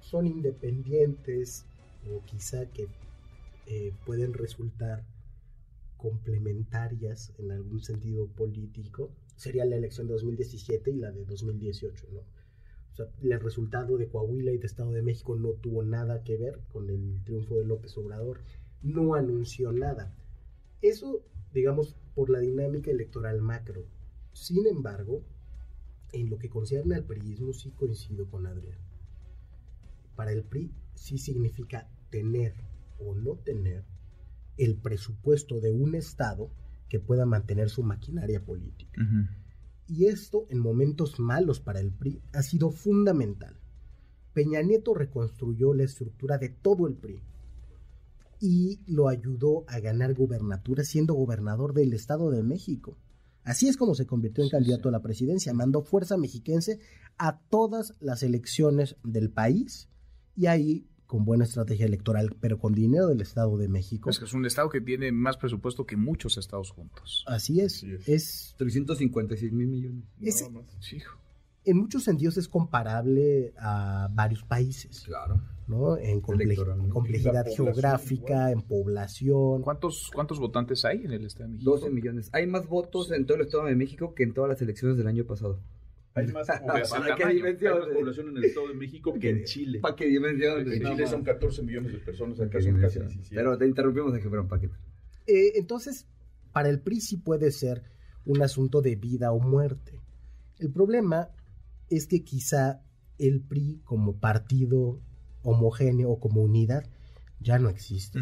son 0.00 0.26
independientes 0.26 1.64
o 2.12 2.22
quizá 2.24 2.66
que 2.66 2.88
eh, 3.66 3.92
pueden 4.04 4.32
resultar 4.34 5.04
complementarias 5.96 7.32
en 7.38 7.50
algún 7.50 7.82
sentido 7.82 8.28
político, 8.28 9.10
sería 9.34 9.64
la 9.64 9.76
elección 9.76 10.06
de 10.06 10.12
2017 10.12 10.90
y 10.90 10.96
la 10.96 11.10
de 11.10 11.24
2018, 11.24 12.06
¿no? 12.12 12.20
O 12.20 12.96
sea, 12.96 13.06
el 13.22 13.40
resultado 13.40 13.98
de 13.98 14.08
Coahuila 14.08 14.52
y 14.52 14.58
de 14.58 14.66
Estado 14.66 14.92
de 14.92 15.02
México 15.02 15.36
no 15.36 15.50
tuvo 15.50 15.82
nada 15.82 16.22
que 16.22 16.36
ver 16.36 16.60
con 16.72 16.88
el 16.88 17.22
triunfo 17.24 17.56
de 17.56 17.64
López 17.64 17.96
Obrador, 17.98 18.40
no 18.86 19.14
anunció 19.14 19.72
nada. 19.72 20.14
Eso, 20.80 21.22
digamos, 21.52 21.96
por 22.14 22.30
la 22.30 22.38
dinámica 22.38 22.90
electoral 22.90 23.40
macro. 23.40 23.84
Sin 24.32 24.66
embargo, 24.66 25.22
en 26.12 26.30
lo 26.30 26.38
que 26.38 26.48
concierne 26.48 26.94
al 26.94 27.04
priismo 27.04 27.52
sí 27.52 27.70
coincido 27.72 28.28
con 28.30 28.46
Adrián. 28.46 28.78
Para 30.14 30.32
el 30.32 30.44
PRI 30.44 30.72
sí 30.94 31.18
significa 31.18 31.88
tener 32.10 32.54
o 32.98 33.14
no 33.14 33.34
tener 33.36 33.84
el 34.56 34.76
presupuesto 34.76 35.60
de 35.60 35.72
un 35.72 35.94
Estado 35.94 36.50
que 36.88 37.00
pueda 37.00 37.26
mantener 37.26 37.68
su 37.68 37.82
maquinaria 37.82 38.44
política. 38.44 39.02
Y 39.88 40.06
esto, 40.06 40.46
en 40.48 40.58
momentos 40.58 41.18
malos 41.18 41.60
para 41.60 41.80
el 41.80 41.90
PRI, 41.90 42.22
ha 42.32 42.42
sido 42.42 42.70
fundamental. 42.70 43.56
Peña 44.32 44.62
Nieto 44.62 44.94
reconstruyó 44.94 45.74
la 45.74 45.84
estructura 45.84 46.38
de 46.38 46.48
todo 46.50 46.86
el 46.86 46.94
PRI 46.94 47.20
y 48.40 48.80
lo 48.86 49.08
ayudó 49.08 49.64
a 49.68 49.80
ganar 49.80 50.14
gubernatura 50.14 50.84
siendo 50.84 51.14
gobernador 51.14 51.72
del 51.74 51.92
Estado 51.92 52.30
de 52.30 52.42
México. 52.42 52.98
Así 53.44 53.68
es 53.68 53.76
como 53.76 53.94
se 53.94 54.06
convirtió 54.06 54.42
en 54.42 54.48
Sí, 54.48 54.52
candidato 54.52 54.82
sí. 54.84 54.88
a 54.88 54.92
la 54.92 55.02
presidencia. 55.02 55.54
Mandó 55.54 55.82
fuerza 55.82 56.16
mexiquense 56.16 56.80
a 57.16 57.38
todas 57.38 57.94
las 58.00 58.22
elecciones 58.22 58.96
del 59.04 59.30
país 59.30 59.88
y 60.34 60.46
ahí, 60.46 60.86
con 61.06 61.24
buena 61.24 61.44
estrategia 61.44 61.86
electoral, 61.86 62.34
pero 62.40 62.58
con 62.58 62.74
dinero 62.74 63.06
del 63.06 63.20
Estado 63.20 63.56
de 63.56 63.68
México. 63.68 64.10
Es 64.10 64.18
que 64.18 64.24
es 64.24 64.32
un 64.34 64.44
estado 64.44 64.68
que 64.68 64.80
tiene 64.80 65.12
más 65.12 65.36
presupuesto 65.36 65.86
que 65.86 65.96
muchos 65.96 66.36
estados 66.36 66.72
juntos. 66.72 67.24
Así 67.28 67.60
es. 67.60 67.76
Así 67.76 67.92
es. 67.92 68.08
es 68.08 68.54
356 68.58 69.52
mil 69.52 69.68
millones. 69.68 70.04
Ese- 70.20 70.50
Nada 70.50 70.64
más. 70.66 70.76
Sí, 70.80 70.96
hijo. 70.96 71.16
en 71.64 71.76
muchos 71.78 72.02
sentidos 72.04 72.36
es 72.36 72.48
comparable 72.48 73.52
a 73.58 74.08
varios 74.12 74.42
países, 74.44 75.02
Claro. 75.06 75.40
¿No? 75.66 75.96
En 75.96 76.22
comple- 76.22 76.88
complejidad 76.90 77.44
geográfica, 77.54 78.50
igual. 78.50 78.52
en 78.52 78.62
población. 78.62 79.62
¿Cuántos, 79.62 80.10
¿Cuántos 80.14 80.38
votantes 80.38 80.84
hay 80.84 81.04
en 81.04 81.12
el 81.12 81.24
Estado 81.26 81.48
de 81.48 81.54
México? 81.54 81.70
12 81.72 81.90
millones. 81.90 82.30
Hay 82.32 82.46
más 82.46 82.66
votos 82.68 83.10
en 83.12 83.26
todo 83.26 83.36
el 83.38 83.44
Estado 83.46 83.64
de 83.66 83.74
México 83.74 84.14
que 84.14 84.22
en 84.22 84.32
todas 84.34 84.48
las 84.50 84.62
elecciones 84.62 84.96
del 84.96 85.06
año 85.08 85.24
pasado. 85.24 85.60
Hay 86.14 86.28
más 86.28 86.46
Para 86.46 86.60
población, 86.62 87.04
qué 87.16 87.24
hay 87.24 87.36
dimensión? 87.36 87.78
más 87.78 87.88
población 87.88 88.28
en 88.30 88.36
el 88.38 88.44
Estado 88.44 88.68
de 88.68 88.74
México 88.74 89.14
que 89.20 89.30
en 89.30 89.44
Chile. 89.44 89.80
¿Para 89.80 89.96
qué 89.96 90.06
dimensión? 90.06 90.60
En 90.72 90.82
Chile 90.82 91.06
son 91.06 91.22
14 91.24 91.62
millones 91.62 91.92
de 91.92 91.98
personas, 91.98 92.40
acá 92.40 92.60
son 92.60 92.60
casi 92.60 92.66
dimensión? 92.68 93.06
17. 93.08 93.34
Pero 93.34 93.58
te 93.58 93.66
interrumpimos 93.66 94.12
pero 94.22 94.48
¿para 94.48 94.60
qué? 94.62 94.70
Eh, 95.26 95.52
entonces, 95.56 96.06
para 96.52 96.68
el 96.70 96.80
PRI 96.80 97.00
sí 97.00 97.16
puede 97.18 97.50
ser 97.50 97.82
un 98.24 98.40
asunto 98.42 98.80
de 98.80 98.96
vida 98.96 99.32
o 99.32 99.40
muerte. 99.40 100.00
El 100.58 100.70
problema 100.72 101.28
es 101.90 102.06
que 102.06 102.24
quizá 102.24 102.80
el 103.18 103.42
PRI 103.42 103.80
como 103.84 104.18
partido 104.18 105.00
homogéneo 105.46 106.10
o 106.10 106.20
como 106.20 106.42
unidad 106.42 106.84
ya 107.40 107.58
no 107.58 107.68
existe. 107.68 108.20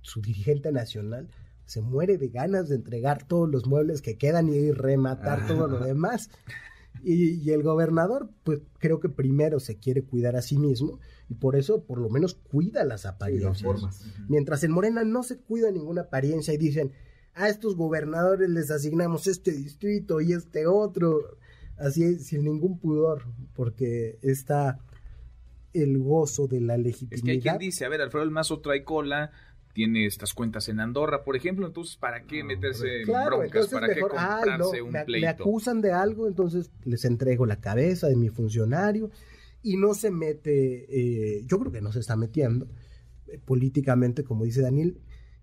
Su 0.00 0.20
dirigente 0.20 0.72
nacional 0.72 1.28
se 1.64 1.80
muere 1.80 2.16
de 2.16 2.28
ganas 2.28 2.68
de 2.68 2.76
entregar 2.76 3.26
todos 3.26 3.48
los 3.50 3.66
muebles 3.66 4.02
que 4.02 4.16
quedan 4.16 4.48
y 4.48 4.70
rematar 4.70 5.46
todo 5.46 5.66
lo 5.66 5.80
demás. 5.80 6.30
Y, 7.02 7.34
y 7.42 7.50
el 7.50 7.62
gobernador, 7.62 8.30
pues 8.42 8.62
creo 8.78 9.00
que 9.00 9.08
primero 9.08 9.60
se 9.60 9.76
quiere 9.78 10.02
cuidar 10.04 10.34
a 10.36 10.42
sí 10.42 10.58
mismo 10.58 10.98
y 11.28 11.34
por 11.34 11.54
eso 11.56 11.84
por 11.84 11.98
lo 11.98 12.08
menos 12.08 12.34
cuida 12.34 12.84
las 12.84 13.02
Sí, 13.02 13.08
apariencias. 13.08 13.62
las 13.62 13.62
formas. 13.62 14.04
Mientras 14.28 14.64
en 14.64 14.70
Morena 14.72 15.04
no 15.04 15.22
se 15.22 15.38
cuida 15.38 15.70
ninguna 15.70 16.02
apariencia 16.02 16.54
y 16.54 16.56
dicen, 16.56 16.92
a 17.34 17.48
estos 17.50 17.76
gobernadores 17.76 18.48
les 18.48 18.70
asignamos 18.70 19.26
este 19.26 19.52
distrito 19.52 20.20
y 20.22 20.32
este 20.32 20.66
otro, 20.66 21.18
así 21.76 22.18
sin 22.18 22.44
ningún 22.44 22.78
pudor, 22.78 23.24
porque 23.54 24.18
está 24.22 24.78
el 25.82 25.98
gozo 25.98 26.46
de 26.46 26.60
la 26.60 26.74
Es 26.74 26.80
que 26.80 26.82
hay 26.82 26.92
legitimidad. 26.92 27.42
quien 27.42 27.58
dice, 27.58 27.84
a 27.84 27.88
ver, 27.88 28.00
Alfredo 28.00 28.24
el 28.24 28.30
Mazo 28.30 28.60
trae 28.60 28.84
cola, 28.84 29.30
tiene 29.72 30.06
estas 30.06 30.32
cuentas 30.34 30.68
en 30.68 30.80
Andorra, 30.80 31.22
por 31.22 31.36
ejemplo, 31.36 31.66
entonces, 31.66 31.96
¿para 31.96 32.24
qué 32.24 32.42
No, 32.42 32.46
meterse 32.48 33.00
en 33.02 33.04
Claro, 33.04 33.38
broncas? 33.38 33.68
¿Para 33.68 33.88
mejor, 33.88 34.12
qué 34.12 34.16
ay, 34.18 34.36
comprarse 34.40 34.78
no, 34.78 34.84
un 34.86 34.92
me, 34.92 34.98
me 35.00 35.04
pleito? 35.04 35.28
acusan 35.28 35.80
de 35.82 35.92
algo, 35.92 36.26
entonces 36.28 36.70
les 36.84 37.04
entrego 37.04 37.44
la 37.46 37.60
cabeza 37.60 38.08
de 38.08 38.16
mi 38.16 38.28
funcionario 38.30 39.10
y 39.62 39.76
no 39.76 39.94
se 39.94 40.10
mete, 40.10 40.86
eh, 41.38 41.44
yo 41.46 41.58
creo 41.58 41.72
que 41.72 41.80
no 41.82 41.92
se 41.92 42.00
está 42.00 42.16
metiendo 42.16 42.68
eh, 43.28 43.38
políticamente, 43.44 44.24
como 44.24 44.44
dice 44.44 44.62
Daniel, 44.62 45.00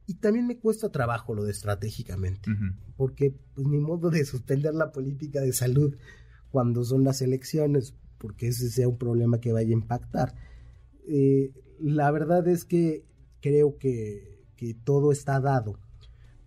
y 0.07 0.15
también 0.15 0.47
me 0.47 0.57
cuesta 0.57 0.91
trabajo 0.91 1.33
lo 1.35 1.43
de 1.43 1.51
estratégicamente. 1.51 2.49
Porque 2.97 3.35
pues 3.53 3.67
ni 3.67 3.79
modo 3.79 4.09
de 4.09 4.25
suspender 4.25 4.73
la 4.73 4.91
política 4.91 5.41
de 5.41 5.53
salud 5.53 5.95
cuando 6.49 6.83
son 6.83 7.03
las 7.03 7.21
elecciones, 7.21 7.95
porque 8.23 8.47
ese 8.47 8.69
sea 8.69 8.88
un 8.88 8.97
problema 8.97 9.41
que 9.41 9.51
vaya 9.51 9.67
a 9.67 9.73
impactar. 9.73 10.33
Eh, 11.05 11.51
la 11.77 12.09
verdad 12.09 12.47
es 12.47 12.63
que 12.63 13.03
creo 13.41 13.77
que, 13.77 14.45
que 14.55 14.73
todo 14.73 15.12
está 15.12 15.41
dado 15.41 15.77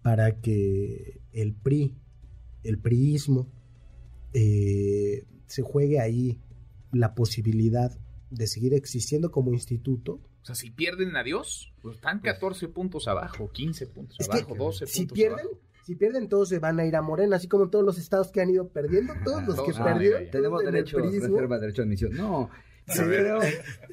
para 0.00 0.40
que 0.40 1.20
el 1.32 1.52
PRI, 1.52 1.94
el 2.62 2.78
priismo, 2.78 3.52
eh, 4.32 5.26
se 5.44 5.60
juegue 5.60 6.00
ahí 6.00 6.40
la 6.92 7.14
posibilidad 7.14 7.94
de 8.30 8.46
seguir 8.46 8.72
existiendo 8.72 9.30
como 9.30 9.52
instituto. 9.52 10.12
O 10.40 10.44
sea, 10.46 10.54
si 10.54 10.70
pierden 10.70 11.14
a 11.14 11.24
Dios, 11.24 11.74
pues 11.82 11.96
están 11.96 12.20
14 12.20 12.68
puntos 12.68 13.06
abajo, 13.06 13.50
15 13.52 13.86
puntos 13.88 14.16
Es 14.18 14.28
que 14.28 14.38
abajo, 14.38 14.54
12 14.54 14.86
si 14.86 15.00
puntos 15.00 15.14
pierden, 15.14 15.40
abajo. 15.40 15.60
Si 15.86 15.94
pierden 15.94 16.28
todos 16.28 16.48
se 16.48 16.58
van 16.58 16.80
a 16.80 16.84
ir 16.84 16.96
a 16.96 17.00
Morena, 17.00 17.36
así 17.36 17.46
como 17.46 17.68
todos 17.68 17.84
los 17.84 17.96
estados 17.96 18.32
que 18.32 18.40
han 18.40 18.50
ido 18.50 18.66
perdiendo, 18.66 19.14
todos 19.24 19.46
los 19.46 19.62
que 19.62 19.70
ah, 19.76 19.84
perdieron. 19.84 20.28
Tenemos 20.32 20.64
derecho, 20.64 20.98
reserva 20.98 21.54
de 21.54 21.60
derecho 21.60 21.82
de 21.82 21.86
admisión. 21.86 22.16
No, 22.16 22.50
yo 22.88 23.04
creo, 23.04 23.38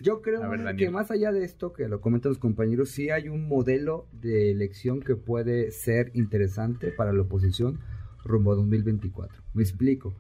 yo 0.02 0.22
creo 0.24 0.44
A 0.44 0.48
ver, 0.48 0.76
que 0.76 0.90
más 0.90 1.12
allá 1.12 1.32
de 1.32 1.44
esto, 1.44 1.72
que 1.72 1.88
lo 1.88 2.02
comentan 2.02 2.32
los 2.32 2.40
compañeros, 2.40 2.90
sí 2.90 3.12
hay 3.12 3.30
un 3.30 3.48
modelo 3.48 4.08
de 4.12 4.50
elección 4.50 5.02
que 5.02 5.16
puede 5.16 5.70
ser 5.70 6.10
interesante 6.16 6.92
para 6.92 7.14
la 7.14 7.22
oposición 7.22 7.80
rumbo 8.24 8.54
a 8.54 8.56
2024. 8.56 9.44
Me 9.54 9.62
explico. 9.62 10.16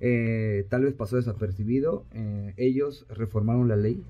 Eh, 0.00 0.66
tal 0.70 0.84
vez 0.84 0.94
pasó 0.94 1.16
desapercibido. 1.16 2.06
eh, 2.12 2.54
ellos 2.56 3.04
reformaron 3.10 3.68
la 3.68 3.76
ley 3.76 4.02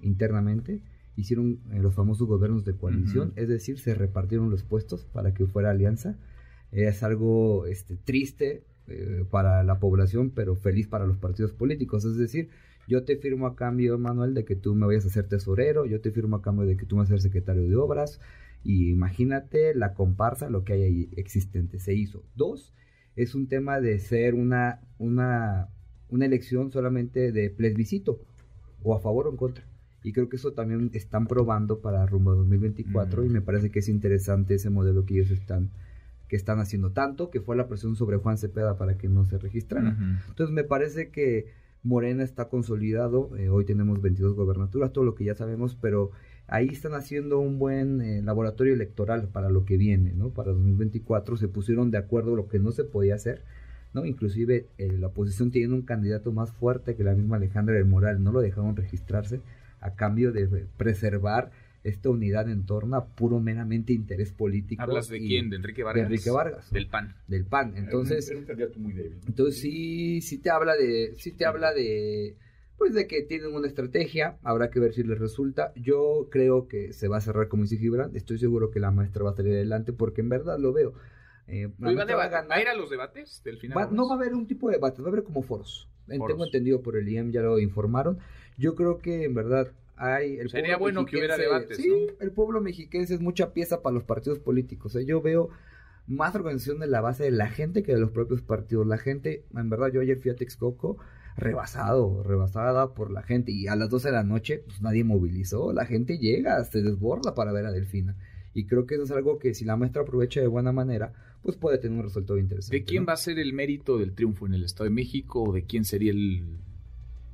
internamente, 0.00 0.82
hicieron 1.16 1.60
eh, 1.72 1.78
los 1.80 1.94
famosos 1.94 2.28
gobiernos 2.28 2.66
de 2.66 2.74
coalición, 2.74 3.32
es 3.36 3.48
decir, 3.48 3.78
se 3.78 3.94
repartieron 3.94 4.50
los 4.50 4.64
puestos 4.64 5.06
para 5.06 5.32
que 5.32 5.46
fuera 5.46 5.70
alianza. 5.70 6.18
Es 6.72 7.02
algo 7.02 7.66
este, 7.66 7.96
triste 7.96 8.64
eh, 8.86 9.24
para 9.30 9.62
la 9.64 9.78
población, 9.78 10.30
pero 10.30 10.54
feliz 10.54 10.86
para 10.88 11.06
los 11.06 11.18
partidos 11.18 11.52
políticos. 11.52 12.04
Es 12.04 12.16
decir, 12.16 12.50
yo 12.86 13.04
te 13.04 13.16
firmo 13.16 13.46
a 13.46 13.54
cambio, 13.54 13.98
Manuel, 13.98 14.34
de 14.34 14.44
que 14.44 14.56
tú 14.56 14.74
me 14.74 14.86
vayas 14.86 15.04
a 15.06 15.10
ser 15.10 15.28
tesorero, 15.28 15.84
yo 15.84 16.00
te 16.00 16.10
firmo 16.10 16.36
a 16.36 16.42
cambio 16.42 16.66
de 16.66 16.76
que 16.76 16.86
tú 16.86 16.96
me 16.96 17.02
vas 17.02 17.10
a 17.10 17.14
ser 17.14 17.20
secretario 17.20 17.68
de 17.68 17.76
obras, 17.76 18.20
y 18.64 18.90
imagínate 18.90 19.74
la 19.74 19.94
comparsa, 19.94 20.50
lo 20.50 20.64
que 20.64 20.72
hay 20.72 20.82
ahí 20.82 21.10
existente, 21.16 21.78
se 21.78 21.94
hizo. 21.94 22.24
Dos, 22.34 22.74
es 23.14 23.34
un 23.34 23.46
tema 23.46 23.80
de 23.80 23.98
ser 23.98 24.34
una, 24.34 24.80
una, 24.98 25.68
una 26.08 26.24
elección 26.24 26.72
solamente 26.72 27.30
de 27.30 27.50
plebiscito, 27.50 28.20
o 28.82 28.94
a 28.94 29.00
favor 29.00 29.26
o 29.26 29.30
en 29.30 29.36
contra. 29.36 29.64
Y 30.02 30.12
creo 30.12 30.28
que 30.28 30.36
eso 30.36 30.52
también 30.52 30.90
están 30.94 31.26
probando 31.26 31.80
para 31.80 32.06
rumbo 32.06 32.30
a 32.30 32.36
2024 32.36 33.22
Mm. 33.22 33.26
y 33.26 33.28
me 33.28 33.40
parece 33.42 33.70
que 33.70 33.80
es 33.80 33.88
interesante 33.88 34.54
ese 34.54 34.70
modelo 34.70 35.04
que 35.04 35.14
ellos 35.14 35.30
están 35.30 35.70
que 36.28 36.36
están 36.36 36.60
haciendo 36.60 36.92
tanto, 36.92 37.30
que 37.30 37.40
fue 37.40 37.56
la 37.56 37.68
presión 37.68 37.96
sobre 37.96 38.18
Juan 38.18 38.38
Cepeda 38.38 38.76
para 38.76 38.98
que 38.98 39.08
no 39.08 39.24
se 39.24 39.38
registrara. 39.38 39.96
Entonces 40.28 40.54
me 40.54 40.64
parece 40.64 41.10
que 41.10 41.46
Morena 41.82 42.22
está 42.22 42.48
consolidado, 42.48 43.36
eh, 43.36 43.48
hoy 43.48 43.64
tenemos 43.64 44.02
22 44.02 44.34
gobernaturas, 44.34 44.92
todo 44.92 45.04
lo 45.04 45.14
que 45.14 45.24
ya 45.24 45.34
sabemos, 45.34 45.76
pero 45.80 46.10
ahí 46.46 46.68
están 46.68 46.94
haciendo 46.94 47.38
un 47.38 47.58
buen 47.58 48.00
eh, 48.00 48.20
laboratorio 48.22 48.74
electoral 48.74 49.28
para 49.28 49.48
lo 49.48 49.64
que 49.64 49.76
viene, 49.76 50.12
¿no? 50.12 50.30
Para 50.30 50.52
2024 50.52 51.36
se 51.36 51.48
pusieron 51.48 51.90
de 51.90 51.98
acuerdo 51.98 52.36
lo 52.36 52.48
que 52.48 52.58
no 52.58 52.72
se 52.72 52.84
podía 52.84 53.14
hacer, 53.14 53.42
¿no? 53.94 54.04
Inclusive 54.04 54.66
eh, 54.76 54.92
la 54.98 55.06
oposición 55.06 55.50
tiene 55.50 55.72
un 55.72 55.82
candidato 55.82 56.32
más 56.32 56.50
fuerte 56.52 56.94
que 56.94 57.04
la 57.04 57.14
misma 57.14 57.36
Alejandra 57.36 57.74
del 57.74 57.86
Moral, 57.86 58.22
no 58.22 58.32
lo 58.32 58.40
dejaron 58.40 58.76
registrarse 58.76 59.40
a 59.80 59.94
cambio 59.94 60.32
de 60.32 60.66
preservar 60.76 61.52
esta 61.84 62.10
unidad 62.10 62.48
en 62.50 62.66
torno 62.66 62.96
a 62.96 63.06
puro 63.06 63.40
meramente 63.40 63.92
interés 63.92 64.32
político. 64.32 64.82
¿Hablas 64.82 65.08
de 65.08 65.18
quién? 65.18 65.48
¿De 65.50 65.56
Enrique 65.56 65.82
De 65.82 65.84
Vargas? 65.84 66.04
Enrique 66.06 66.30
Vargas. 66.30 66.70
Del 66.72 66.86
PAN. 66.88 67.14
Del 67.28 67.44
PAN. 67.44 67.76
Entonces, 67.76 68.28
Era 68.28 68.38
un 68.40 68.44
candidato 68.46 68.78
muy 68.78 68.92
débil. 68.92 69.18
entonces 69.26 69.60
sí, 69.60 70.20
sí 70.20 70.38
te 70.38 70.50
habla 70.50 70.74
de, 70.76 71.14
sí 71.16 71.32
te 71.32 71.44
habla 71.46 71.72
de, 71.72 72.36
pues 72.76 72.94
de 72.94 73.06
que 73.06 73.22
tienen 73.22 73.54
una 73.54 73.66
estrategia, 73.68 74.38
habrá 74.42 74.70
que 74.70 74.80
ver 74.80 74.92
si 74.92 75.02
les 75.02 75.18
resulta. 75.18 75.72
Yo 75.76 76.28
creo 76.30 76.68
que 76.68 76.92
se 76.92 77.08
va 77.08 77.16
a 77.18 77.20
cerrar 77.20 77.48
como 77.48 77.62
dice 77.62 77.76
Gibran, 77.78 78.14
estoy 78.14 78.38
seguro 78.38 78.70
que 78.70 78.80
la 78.80 78.90
maestra 78.90 79.24
va 79.24 79.30
a 79.30 79.34
salir 79.34 79.52
adelante 79.54 79.92
porque 79.92 80.20
en 80.20 80.28
verdad 80.28 80.58
lo 80.58 80.72
veo. 80.72 80.94
Eh, 81.46 81.66
¿Va, 81.82 81.90
a 81.90 81.94
va 81.94 82.02
a 82.02 82.06
deba- 82.06 82.28
ganar. 82.28 82.50
¿Va 82.50 82.54
a 82.56 82.60
ir 82.62 82.68
a 82.68 82.74
los 82.74 82.90
debates 82.90 83.40
del 83.44 83.56
final? 83.58 83.78
Va- 83.78 83.90
no 83.90 84.06
va 84.06 84.14
a 84.16 84.18
haber 84.18 84.34
un 84.34 84.46
tipo 84.46 84.68
de 84.68 84.74
debate, 84.74 85.00
va 85.00 85.08
a 85.08 85.10
haber 85.12 85.24
como 85.24 85.42
foros. 85.42 85.88
Eh, 86.08 86.16
Foros. 86.18 86.34
Tengo 86.36 86.44
entendido 86.46 86.80
por 86.82 86.96
el 86.96 87.08
IEM, 87.08 87.30
ya 87.32 87.40
lo 87.42 87.58
informaron. 87.58 88.18
Yo 88.58 88.74
creo 88.74 88.98
que 88.98 89.24
en 89.24 89.34
verdad 89.34 89.70
hay... 89.98 90.38
El 90.38 90.50
Sería 90.50 90.76
bueno 90.76 91.04
que 91.04 91.16
hubiera 91.16 91.36
debates, 91.36 91.76
Sí, 91.76 91.88
¿no? 91.88 92.12
el 92.20 92.32
pueblo 92.32 92.60
mexiquense 92.60 93.14
es 93.14 93.20
mucha 93.20 93.52
pieza 93.52 93.82
para 93.82 93.94
los 93.94 94.04
partidos 94.04 94.38
políticos. 94.38 94.94
eh. 94.96 95.04
Yo 95.04 95.20
veo 95.20 95.50
más 96.06 96.34
organización 96.34 96.78
de 96.80 96.86
la 96.86 97.00
base 97.00 97.24
de 97.24 97.30
la 97.30 97.48
gente 97.50 97.82
que 97.82 97.92
de 97.92 98.00
los 98.00 98.10
propios 98.10 98.42
partidos. 98.42 98.86
La 98.86 98.98
gente, 98.98 99.44
en 99.54 99.68
verdad, 99.70 99.88
yo 99.92 100.00
ayer 100.00 100.18
fui 100.18 100.30
a 100.30 100.36
Texcoco 100.36 100.96
rebasado, 101.36 102.22
rebasada 102.22 102.94
por 102.94 103.10
la 103.10 103.22
gente. 103.22 103.52
Y 103.52 103.68
a 103.68 103.76
las 103.76 103.90
12 103.90 104.08
de 104.08 104.12
la 104.14 104.24
noche, 104.24 104.62
pues 104.66 104.80
nadie 104.82 105.04
movilizó. 105.04 105.72
La 105.72 105.86
gente 105.86 106.18
llega, 106.18 106.62
se 106.64 106.82
desborda 106.82 107.34
para 107.34 107.52
ver 107.52 107.66
a 107.66 107.72
Delfina. 107.72 108.16
Y 108.54 108.66
creo 108.66 108.86
que 108.86 108.94
eso 108.96 109.04
es 109.04 109.10
algo 109.12 109.38
que 109.38 109.54
si 109.54 109.64
la 109.64 109.76
maestra 109.76 110.02
aprovecha 110.02 110.40
de 110.40 110.46
buena 110.48 110.72
manera, 110.72 111.12
pues 111.42 111.56
puede 111.56 111.78
tener 111.78 111.98
un 111.98 112.04
resultado 112.04 112.38
interesante. 112.38 112.76
¿De 112.78 112.84
quién 112.84 113.04
¿no? 113.04 113.08
va 113.08 113.12
a 113.12 113.16
ser 113.16 113.38
el 113.38 113.52
mérito 113.52 113.98
del 113.98 114.14
triunfo 114.14 114.46
en 114.46 114.54
el 114.54 114.64
Estado 114.64 114.84
de 114.84 114.90
México 114.90 115.42
o 115.44 115.52
de 115.52 115.64
quién 115.64 115.84
sería 115.84 116.10
el 116.10 116.58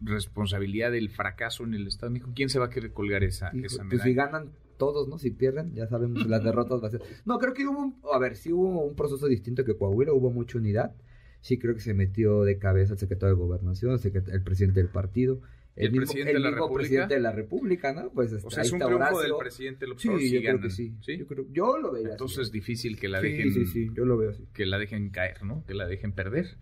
responsabilidad 0.05 0.93
del 0.93 1.11
fracaso 1.11 1.65
en 1.65 1.75
el 1.75 1.87
Estado 1.87 2.11
de 2.11 2.15
México? 2.15 2.33
¿Quién 2.35 2.49
se 2.49 2.59
va 2.59 2.67
a 2.67 2.71
querer 2.71 2.93
colgar 2.93 3.25
esa, 3.25 3.51
Hijo, 3.55 3.67
esa 3.67 3.85
pues 3.89 4.03
si 4.03 4.15
ganan 4.15 4.51
todos, 4.77 5.09
¿no? 5.09 5.19
Si 5.19 5.31
pierden, 5.31 5.75
ya 5.75 5.87
sabemos 5.87 6.27
las 6.27 6.43
derrotas 6.45 6.83
va 6.83 6.89
a 6.89 6.91
ser. 6.91 7.03
No, 7.25 7.39
creo 7.39 7.55
que 7.55 7.67
hubo 7.67 7.79
un, 7.81 7.97
a 8.13 8.19
ver, 8.19 8.37
sí 8.37 8.53
hubo 8.53 8.85
un 8.85 8.95
proceso 8.97 9.27
distinto 9.29 9.65
que 9.65 9.77
Coahuila, 9.77 10.13
hubo 10.13 10.31
mucha 10.31 10.59
unidad. 10.59 10.95
Sí 11.41 11.59
creo 11.59 11.75
que 11.75 11.81
se 11.81 11.93
metió 11.95 12.43
de 12.45 12.59
cabeza 12.59 12.95
el 12.95 12.99
secretario 12.99 13.35
de 13.37 13.41
Gobernación, 13.41 13.93
el, 13.93 13.99
secret- 13.99 14.33
el 14.33 14.43
presidente 14.43 14.81
del 14.81 14.89
partido, 14.89 15.41
¿Y 15.77 15.85
el 15.87 15.91
mismo, 15.93 16.07
presidente 16.07 16.31
el 16.31 16.37
de 16.37 16.41
la 16.41 16.49
mismo 16.51 16.65
República? 16.67 16.79
presidente 16.89 17.15
de 17.15 17.21
la 17.21 17.33
República, 17.33 17.93
¿no? 17.93 18.11
Pues 18.13 18.33
O 18.45 18.51
sea, 18.51 18.63
es 18.63 18.73
un 18.73 18.79
triunfo 18.79 18.97
Horacio. 18.97 19.21
del 19.21 19.33
presidente 19.39 19.87
López 19.87 20.03
Sí, 20.03 20.09
Obrador 20.09 20.23
si 20.29 20.33
yo 20.35 20.41
creo 20.41 20.61
que 20.61 20.71
sí. 20.71 20.95
¿Sí? 21.03 21.19
Yo, 21.19 21.27
creo- 21.27 21.47
yo 21.51 21.79
lo 21.79 21.93
veía 21.93 22.11
Entonces 22.13 22.39
así. 22.39 22.47
es 22.47 22.53
difícil 22.53 22.99
que 22.99 23.09
la 23.09 23.21
Sí, 23.21 23.29
dejen 23.29 23.53
sí, 23.53 23.67
sí, 23.67 23.91
yo 23.95 24.05
lo 24.07 24.17
veo 24.17 24.31
así. 24.31 24.45
que 24.55 24.65
la 24.67 24.79
dejen 24.79 25.11
caer, 25.11 25.43
¿no? 25.45 25.65
Que 25.67 25.75
la 25.75 25.87
dejen 25.87 26.13
perder. 26.13 26.57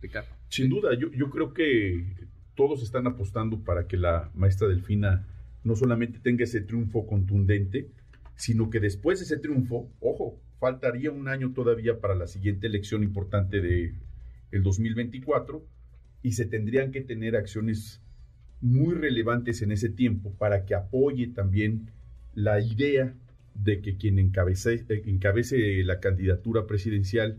Ricardo. 0.00 0.28
Sin 0.48 0.68
duda, 0.70 0.94
yo, 0.98 1.10
yo 1.12 1.28
creo 1.30 1.52
que 1.52 2.04
todos 2.58 2.82
están 2.82 3.06
apostando 3.06 3.60
para 3.60 3.86
que 3.86 3.96
la 3.96 4.32
maestra 4.34 4.66
Delfina 4.66 5.24
no 5.62 5.76
solamente 5.76 6.18
tenga 6.18 6.42
ese 6.42 6.60
triunfo 6.60 7.06
contundente, 7.06 7.88
sino 8.34 8.68
que 8.68 8.80
después 8.80 9.20
de 9.20 9.26
ese 9.26 9.36
triunfo, 9.36 9.88
ojo, 10.00 10.40
faltaría 10.58 11.12
un 11.12 11.28
año 11.28 11.52
todavía 11.52 12.00
para 12.00 12.16
la 12.16 12.26
siguiente 12.26 12.66
elección 12.66 13.04
importante 13.04 13.60
de 13.60 13.94
el 14.50 14.64
2024 14.64 15.64
y 16.24 16.32
se 16.32 16.46
tendrían 16.46 16.90
que 16.90 17.00
tener 17.00 17.36
acciones 17.36 18.02
muy 18.60 18.92
relevantes 18.94 19.62
en 19.62 19.70
ese 19.70 19.88
tiempo 19.88 20.32
para 20.32 20.64
que 20.66 20.74
apoye 20.74 21.28
también 21.28 21.92
la 22.34 22.60
idea 22.60 23.14
de 23.54 23.80
que 23.80 23.96
quien 23.96 24.18
encabece, 24.18 24.84
encabece 25.06 25.84
la 25.84 26.00
candidatura 26.00 26.66
presidencial, 26.66 27.38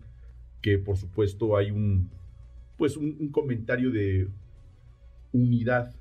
que 0.61 0.77
por 0.77 0.95
supuesto 0.95 1.57
hay 1.57 1.71
un 1.71 2.09
pues 2.77 2.95
un, 2.95 3.17
un 3.19 3.27
comentario 3.27 3.91
de 3.91 4.29
unidad 5.31 5.95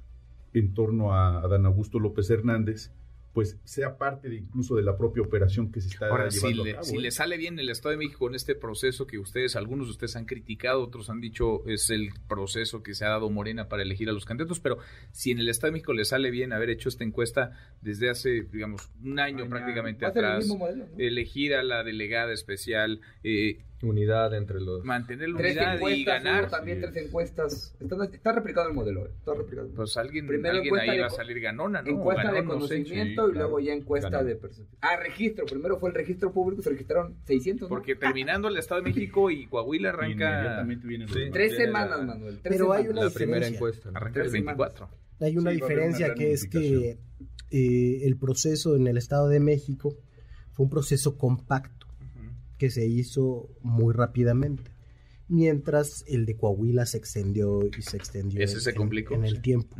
en 0.54 0.74
torno 0.74 1.12
a 1.14 1.38
Adán 1.40 1.66
Augusto 1.66 1.98
López 1.98 2.30
Hernández, 2.30 2.90
pues 3.34 3.56
sea 3.62 3.98
parte 3.98 4.28
de 4.28 4.34
incluso 4.36 4.74
de 4.74 4.82
la 4.82 4.96
propia 4.96 5.22
operación 5.22 5.70
que 5.70 5.80
se 5.80 5.88
está 5.88 6.08
Ahora, 6.08 6.28
si, 6.28 6.38
llevando 6.40 6.64
le, 6.64 6.70
a 6.70 6.74
cabo. 6.74 6.84
si 6.86 6.96
¿eh? 6.96 7.00
le 7.00 7.10
sale 7.12 7.36
bien 7.36 7.56
el 7.60 7.68
Estado 7.68 7.90
de 7.92 7.98
México 7.98 8.26
en 8.28 8.34
este 8.34 8.56
proceso 8.56 9.06
que 9.06 9.18
ustedes, 9.18 9.54
algunos 9.54 9.86
de 9.86 9.92
ustedes 9.92 10.16
han 10.16 10.24
criticado, 10.24 10.82
otros 10.82 11.08
han 11.08 11.20
dicho 11.20 11.64
es 11.68 11.90
el 11.90 12.08
proceso 12.26 12.82
que 12.82 12.94
se 12.94 13.04
ha 13.04 13.10
dado 13.10 13.30
Morena 13.30 13.68
para 13.68 13.82
elegir 13.82 14.08
a 14.08 14.12
los 14.12 14.24
candidatos, 14.24 14.58
pero 14.58 14.78
si 15.12 15.30
en 15.30 15.38
el 15.38 15.48
Estado 15.48 15.68
de 15.68 15.72
México 15.74 15.92
le 15.92 16.04
sale 16.04 16.32
bien 16.32 16.52
haber 16.52 16.70
hecho 16.70 16.88
esta 16.88 17.04
encuesta 17.04 17.52
desde 17.80 18.10
hace, 18.10 18.42
digamos, 18.42 18.90
un 19.04 19.20
año 19.20 19.44
Ay, 19.44 19.50
prácticamente 19.50 20.04
el 20.04 20.10
atrás, 20.10 20.38
mismo 20.40 20.58
modelo, 20.58 20.86
¿no? 20.86 20.98
elegir 20.98 21.54
a 21.54 21.62
la 21.62 21.84
delegada 21.84 22.32
especial, 22.32 23.00
eh, 23.22 23.60
Unidad 23.80 24.34
entre 24.34 24.60
los... 24.60 24.84
mantener 24.84 25.28
la 25.28 25.38
Tres 25.38 25.52
unidad 25.56 25.72
y 25.72 25.76
encuestas, 25.76 26.24
ganar, 26.24 26.50
también 26.50 26.80
tres 26.80 26.96
encuestas. 26.96 27.76
Está, 27.78 28.04
está 28.12 28.32
replicado 28.32 28.68
el 28.68 28.74
modelo, 28.74 29.06
eh, 29.06 29.10
está 29.16 29.34
replicado. 29.34 29.68
pues 29.76 29.96
alguien, 29.96 30.26
Primero 30.26 30.56
alguien 30.56 30.78
ahí 30.80 30.96
de 30.96 31.00
va 31.02 31.06
a 31.06 31.10
salir 31.10 31.38
ganona, 31.40 31.82
¿no? 31.82 31.88
encuesta 31.90 32.24
Ganón, 32.24 32.34
de 32.34 32.42
no 32.42 32.48
sé. 32.48 32.54
conocimiento 32.74 33.26
sí, 33.26 33.30
y 33.30 33.34
luego 33.34 33.56
claro. 33.56 33.60
ya 33.66 33.72
encuesta 33.74 34.24
de 34.24 34.34
percepción. 34.34 34.78
Ah, 34.80 34.96
registro. 34.96 35.46
Primero 35.46 35.78
fue 35.78 35.90
el 35.90 35.94
registro 35.94 36.32
público, 36.32 36.60
se 36.62 36.70
registraron 36.70 37.16
600, 37.24 37.62
¿no? 37.62 37.68
Porque 37.68 37.94
terminando 37.94 38.48
el 38.48 38.56
Estado 38.56 38.80
de 38.82 38.88
México 38.88 39.30
y 39.30 39.46
Coahuila 39.46 39.90
arranca, 39.90 40.66
Sí. 40.66 40.74
demás. 40.74 41.32
Tres 41.32 41.56
semanas, 41.56 42.04
Manuel. 42.04 42.40
Tres 42.42 42.56
Pero 42.56 42.72
hay 42.72 42.82
semanas. 42.82 42.90
una 43.00 43.04
La 43.08 43.14
primera 43.14 43.36
diferencia. 43.46 43.56
encuesta. 43.56 43.90
¿no? 43.92 43.96
arranca 43.96 44.08
el 44.18 44.22
Tres 44.24 44.32
semanas. 44.32 44.58
24. 44.58 44.88
Hay 45.20 45.36
una 45.36 45.50
Sí, 45.50 45.56
diferencia 45.56 46.14
que 46.14 46.32
es 46.32 46.48
que 46.48 46.98
eh, 47.52 48.00
el 48.06 48.16
proceso 48.18 48.74
en 48.74 48.88
el 48.88 48.96
Estado 48.98 49.28
de 49.28 49.38
México 49.40 49.94
fue 50.52 50.64
un 50.64 50.70
proceso 50.70 51.16
compacto 51.16 51.77
que 52.58 52.70
se 52.70 52.86
hizo 52.86 53.48
muy 53.62 53.94
rápidamente, 53.94 54.70
mientras 55.28 56.04
el 56.08 56.26
de 56.26 56.36
Coahuila 56.36 56.86
se 56.86 56.98
extendió 56.98 57.60
y 57.66 57.82
se 57.82 57.96
extendió 57.96 58.40
Ese 58.42 58.60
se 58.60 58.70
en- 58.70 58.76
complicó, 58.76 59.14
en 59.14 59.24
el 59.24 59.36
sí. 59.36 59.42
tiempo. 59.42 59.76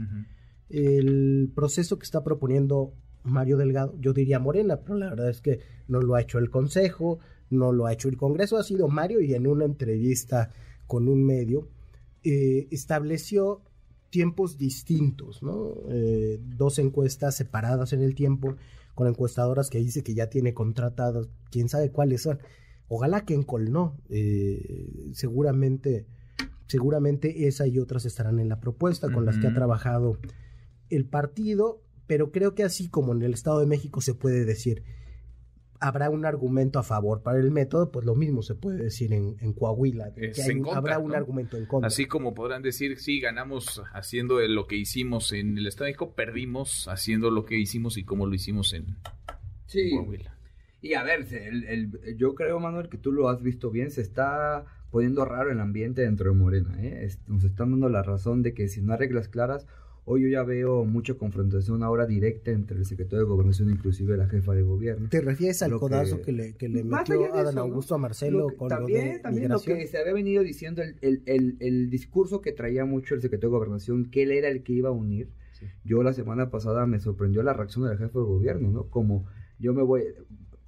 El 0.68 1.50
proceso 1.54 1.98
que 1.98 2.04
está 2.04 2.22
proponiendo 2.22 2.92
Mario 3.24 3.56
Delgado, 3.56 3.94
yo 4.00 4.12
diría 4.12 4.38
Morena, 4.38 4.80
pero 4.80 4.96
la 4.96 5.10
verdad 5.10 5.30
es 5.30 5.40
que 5.40 5.60
no 5.86 6.00
lo 6.00 6.14
ha 6.14 6.20
hecho 6.20 6.38
el 6.38 6.50
Consejo, 6.50 7.18
no 7.50 7.72
lo 7.72 7.86
ha 7.86 7.92
hecho 7.92 8.08
el 8.08 8.16
Congreso, 8.16 8.58
ha 8.58 8.62
sido 8.62 8.88
Mario 8.88 9.20
y 9.20 9.34
en 9.34 9.46
una 9.46 9.64
entrevista 9.64 10.50
con 10.86 11.08
un 11.08 11.24
medio 11.24 11.68
eh, 12.22 12.68
estableció 12.70 13.62
tiempos 14.10 14.58
distintos, 14.58 15.42
¿no? 15.42 15.74
Eh, 15.90 16.38
dos 16.42 16.78
encuestas 16.78 17.36
separadas 17.36 17.92
en 17.92 18.02
el 18.02 18.14
tiempo 18.14 18.56
con 18.94 19.06
encuestadoras 19.06 19.70
que 19.70 19.78
dice 19.78 20.02
que 20.02 20.14
ya 20.14 20.28
tiene 20.28 20.52
contratadas, 20.54 21.28
quién 21.50 21.68
sabe 21.68 21.90
cuáles 21.90 22.22
son. 22.22 22.38
Ojalá 22.88 23.24
que 23.24 23.34
en 23.34 23.42
Col 23.42 23.70
no, 23.70 23.96
eh, 24.08 25.10
seguramente, 25.12 26.06
seguramente 26.66 27.46
esa 27.46 27.66
y 27.66 27.78
otras 27.78 28.04
estarán 28.06 28.38
en 28.40 28.48
la 28.48 28.60
propuesta 28.60 29.10
con 29.12 29.24
las 29.26 29.38
que 29.38 29.46
ha 29.46 29.54
trabajado 29.54 30.18
el 30.90 31.04
partido, 31.04 31.82
pero 32.06 32.30
creo 32.32 32.54
que 32.54 32.64
así 32.64 32.88
como 32.88 33.12
en 33.12 33.22
el 33.22 33.34
Estado 33.34 33.60
de 33.60 33.66
México 33.66 34.00
se 34.00 34.14
puede 34.14 34.44
decir, 34.46 34.84
habrá 35.80 36.10
un 36.10 36.24
argumento 36.24 36.78
a 36.78 36.82
favor 36.82 37.22
para 37.22 37.38
el 37.38 37.50
método, 37.50 37.92
pues 37.92 38.04
lo 38.06 38.14
mismo 38.16 38.42
se 38.42 38.54
puede 38.54 38.82
decir 38.82 39.12
en, 39.12 39.36
en 39.40 39.52
Coahuila, 39.52 40.12
que 40.14 40.32
hay 40.42 40.50
en 40.50 40.56
un- 40.58 40.62
contra, 40.64 40.78
habrá 40.78 40.98
un 40.98 41.10
¿no? 41.10 41.16
argumento 41.16 41.56
en 41.56 41.66
contra. 41.66 41.86
Así 41.86 42.06
como 42.06 42.34
podrán 42.34 42.62
decir, 42.62 42.98
sí, 42.98 43.20
ganamos 43.20 43.82
haciendo 43.92 44.40
lo 44.40 44.66
que 44.66 44.76
hicimos 44.76 45.30
en 45.32 45.56
el 45.58 45.66
Estado 45.66 45.84
de 45.84 45.90
México, 45.90 46.14
perdimos 46.14 46.88
haciendo 46.88 47.30
lo 47.30 47.44
que 47.44 47.58
hicimos 47.58 47.96
y 47.98 48.04
como 48.04 48.26
lo 48.26 48.34
hicimos 48.34 48.72
en 48.72 48.96
Sí. 49.66 49.90
Coahuila. 49.90 50.34
Y 50.80 50.94
a 50.94 51.02
ver, 51.02 51.26
el- 51.32 51.64
el- 51.64 52.16
yo 52.16 52.34
creo, 52.34 52.60
Manuel, 52.60 52.88
que 52.88 52.98
tú 52.98 53.12
lo 53.12 53.28
has 53.28 53.42
visto 53.42 53.70
bien, 53.70 53.90
se 53.90 54.00
está 54.00 54.64
poniendo 54.90 55.24
raro 55.24 55.50
el 55.50 55.60
ambiente 55.60 56.02
dentro 56.02 56.30
de 56.30 56.36
Morena. 56.36 56.76
¿eh? 56.82 57.08
Nos 57.26 57.44
están 57.44 57.72
dando 57.72 57.88
la 57.88 58.02
razón 58.02 58.42
de 58.42 58.54
que 58.54 58.68
si 58.68 58.80
no 58.80 58.92
hay 58.92 58.98
reglas 59.00 59.28
claras, 59.28 59.66
hoy 60.04 60.22
yo 60.22 60.28
ya 60.28 60.42
veo 60.44 60.84
mucha 60.86 61.14
confrontación 61.14 61.82
ahora 61.82 62.06
directa 62.06 62.50
entre 62.52 62.78
el 62.78 62.86
secretario 62.86 63.18
de 63.18 63.24
Gobernación, 63.24 63.68
inclusive 63.70 64.16
la 64.16 64.26
jefa 64.28 64.54
de 64.54 64.62
gobierno. 64.62 65.08
¿Te 65.10 65.20
refieres 65.20 65.60
al 65.62 65.72
Lo 65.72 65.80
codazo 65.80 66.18
que- 66.18 66.22
que, 66.22 66.32
le, 66.32 66.54
que 66.54 66.68
le 66.70 66.82
metió 66.84 67.18
de 67.20 67.26
Adán 67.26 67.46
eso, 67.48 67.52
¿no? 67.56 67.60
Augusto 67.62 67.94
a 67.94 67.98
Marcelo 67.98 68.38
Lo 68.38 68.46
que- 68.48 68.56
con 68.56 68.68
también, 68.68 69.06
lo 69.08 69.12
de 69.14 69.18
también 69.18 69.48
lo 69.48 69.56
migración? 69.56 69.78
que 69.78 69.86
se 69.88 69.98
había 69.98 70.12
venido 70.14 70.42
diciendo, 70.42 70.80
el, 70.82 70.96
el, 71.02 71.22
el, 71.26 71.56
el 71.60 71.90
discurso 71.90 72.40
que 72.40 72.52
traía 72.52 72.86
mucho 72.86 73.14
el 73.14 73.20
secretario 73.20 73.50
de 73.50 73.56
Gobernación, 73.58 74.10
que 74.10 74.22
él 74.22 74.30
era 74.30 74.48
el 74.48 74.62
que 74.62 74.72
iba 74.72 74.88
a 74.88 74.92
unir. 74.92 75.28
Sí. 75.52 75.66
Yo 75.84 76.02
la 76.02 76.12
semana 76.14 76.50
pasada 76.50 76.86
me 76.86 77.00
sorprendió 77.00 77.42
la 77.42 77.52
reacción 77.52 77.86
del 77.86 77.98
jefe 77.98 78.16
de 78.18 78.24
gobierno, 78.24 78.70
¿no? 78.70 78.84
Como 78.84 79.26
yo 79.58 79.74
me 79.74 79.82
voy, 79.82 80.04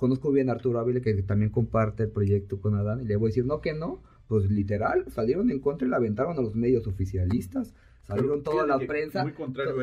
conozco 0.00 0.32
bien 0.32 0.48
a 0.48 0.52
Arturo 0.52 0.80
Ávila, 0.80 1.00
que 1.00 1.14
también 1.22 1.52
comparte 1.52 2.04
el 2.04 2.10
proyecto 2.10 2.60
con 2.60 2.74
Adán, 2.74 3.02
y 3.02 3.04
le 3.04 3.16
voy 3.16 3.28
a 3.28 3.30
decir, 3.30 3.44
no, 3.44 3.60
que 3.60 3.74
no, 3.74 4.02
pues 4.26 4.50
literal, 4.50 5.04
salieron 5.10 5.50
en 5.50 5.60
contra 5.60 5.86
y 5.86 5.90
la 5.90 5.98
aventaron 5.98 6.36
a 6.38 6.40
los 6.40 6.56
medios 6.56 6.86
oficialistas. 6.86 7.74
Salieron 8.02 8.42
toda 8.42 8.66
la 8.66 8.78
prensa, 8.78 9.24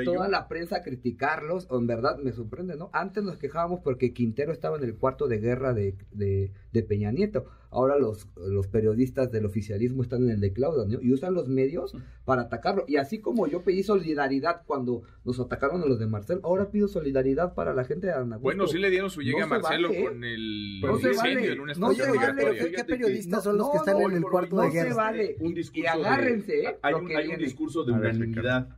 toda 0.03 0.27
la 0.27 0.49
prensa 0.49 0.77
a 0.77 0.81
criticarlos, 0.81 1.67
o 1.69 1.77
en 1.77 1.87
verdad 1.87 2.17
me 2.17 2.33
sorprende, 2.33 2.75
¿no? 2.75 2.89
Antes 2.91 3.23
nos 3.23 3.37
quejábamos 3.37 3.79
porque 3.81 4.11
Quintero 4.11 4.51
estaba 4.51 4.77
en 4.77 4.83
el 4.83 4.95
cuarto 4.95 5.27
de 5.27 5.37
guerra 5.37 5.73
de, 5.73 5.95
de, 6.11 6.51
de 6.73 6.83
Peña 6.83 7.11
Nieto, 7.11 7.45
ahora 7.77 7.97
los, 7.99 8.27
los 8.35 8.67
periodistas 8.67 9.31
del 9.31 9.45
oficialismo 9.45 10.01
están 10.01 10.23
en 10.23 10.31
el 10.31 10.39
de 10.39 10.51
Claudia, 10.51 10.85
¿no? 10.97 11.01
Y 11.01 11.13
usan 11.13 11.33
los 11.33 11.47
medios 11.47 11.93
para 12.25 12.43
atacarlo. 12.43 12.85
Y 12.87 12.95
así 12.97 13.19
como 13.19 13.45
yo 13.47 13.61
pedí 13.61 13.83
solidaridad 13.83 14.63
cuando 14.65 15.03
nos 15.23 15.39
atacaron 15.39 15.81
a 15.83 15.85
los 15.85 15.99
de 15.99 16.07
Marcel, 16.07 16.39
ahora 16.43 16.71
pido 16.71 16.87
solidaridad 16.87 17.53
para 17.53 17.73
la 17.73 17.83
gente 17.83 18.07
de 18.07 18.13
Anagusto. 18.13 18.39
Bueno, 18.41 18.67
sí 18.67 18.77
le 18.79 18.89
dieron 18.89 19.09
su 19.09 19.21
llegue 19.21 19.39
No 19.39 19.45
a 19.45 19.47
Marcelo 19.47 19.89
se 19.89 19.93
vale, 19.95 20.05
con 20.09 20.23
el 20.23 20.81
No 20.81 20.97
se 20.97 21.11
vale. 21.13 21.51
en 21.53 21.59
una 21.59 21.73
No 21.75 21.93
se 21.93 22.11
vale. 22.11 22.45
¿Qué 22.57 22.63
Fíjate 22.65 22.83
periodistas 22.93 23.39
que- 23.39 23.43
son 23.43 23.57
los 23.57 23.67
no, 23.67 23.71
que 23.71 23.77
están 23.77 23.99
no, 23.99 24.09
en 24.09 24.15
el 24.15 24.21
no, 24.21 24.27
cuarto 24.29 24.55
no 24.55 24.61
de 24.63 24.71
se 24.71 24.77
guerra? 24.83 24.95
vale. 24.95 25.35
un 25.39 25.51
Y- 25.51 25.55
discurso 25.55 25.81
y 25.83 25.85
agárrense, 25.87 26.51
de, 26.51 26.63
¿eh? 26.63 26.77
hay, 26.81 26.91
lo 26.93 26.99
un, 26.99 27.07
que 27.07 27.15
hay 27.15 27.23
un 27.25 27.29
viene. 27.29 27.43
discurso 27.43 27.83
de 27.83 27.91
unanimidad 27.93 28.69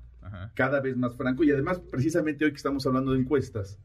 cada 0.56 0.80
vez 0.82 0.96
más 0.96 1.16
franco 1.16 1.44
y 1.44 1.52
además 1.52 1.80
precisamente 1.80 2.46
hoy 2.46 2.52
que 2.52 2.58
estamos 2.58 2.86
hablando 2.86 3.14
de 3.14 3.20
encuestas, 3.20 3.80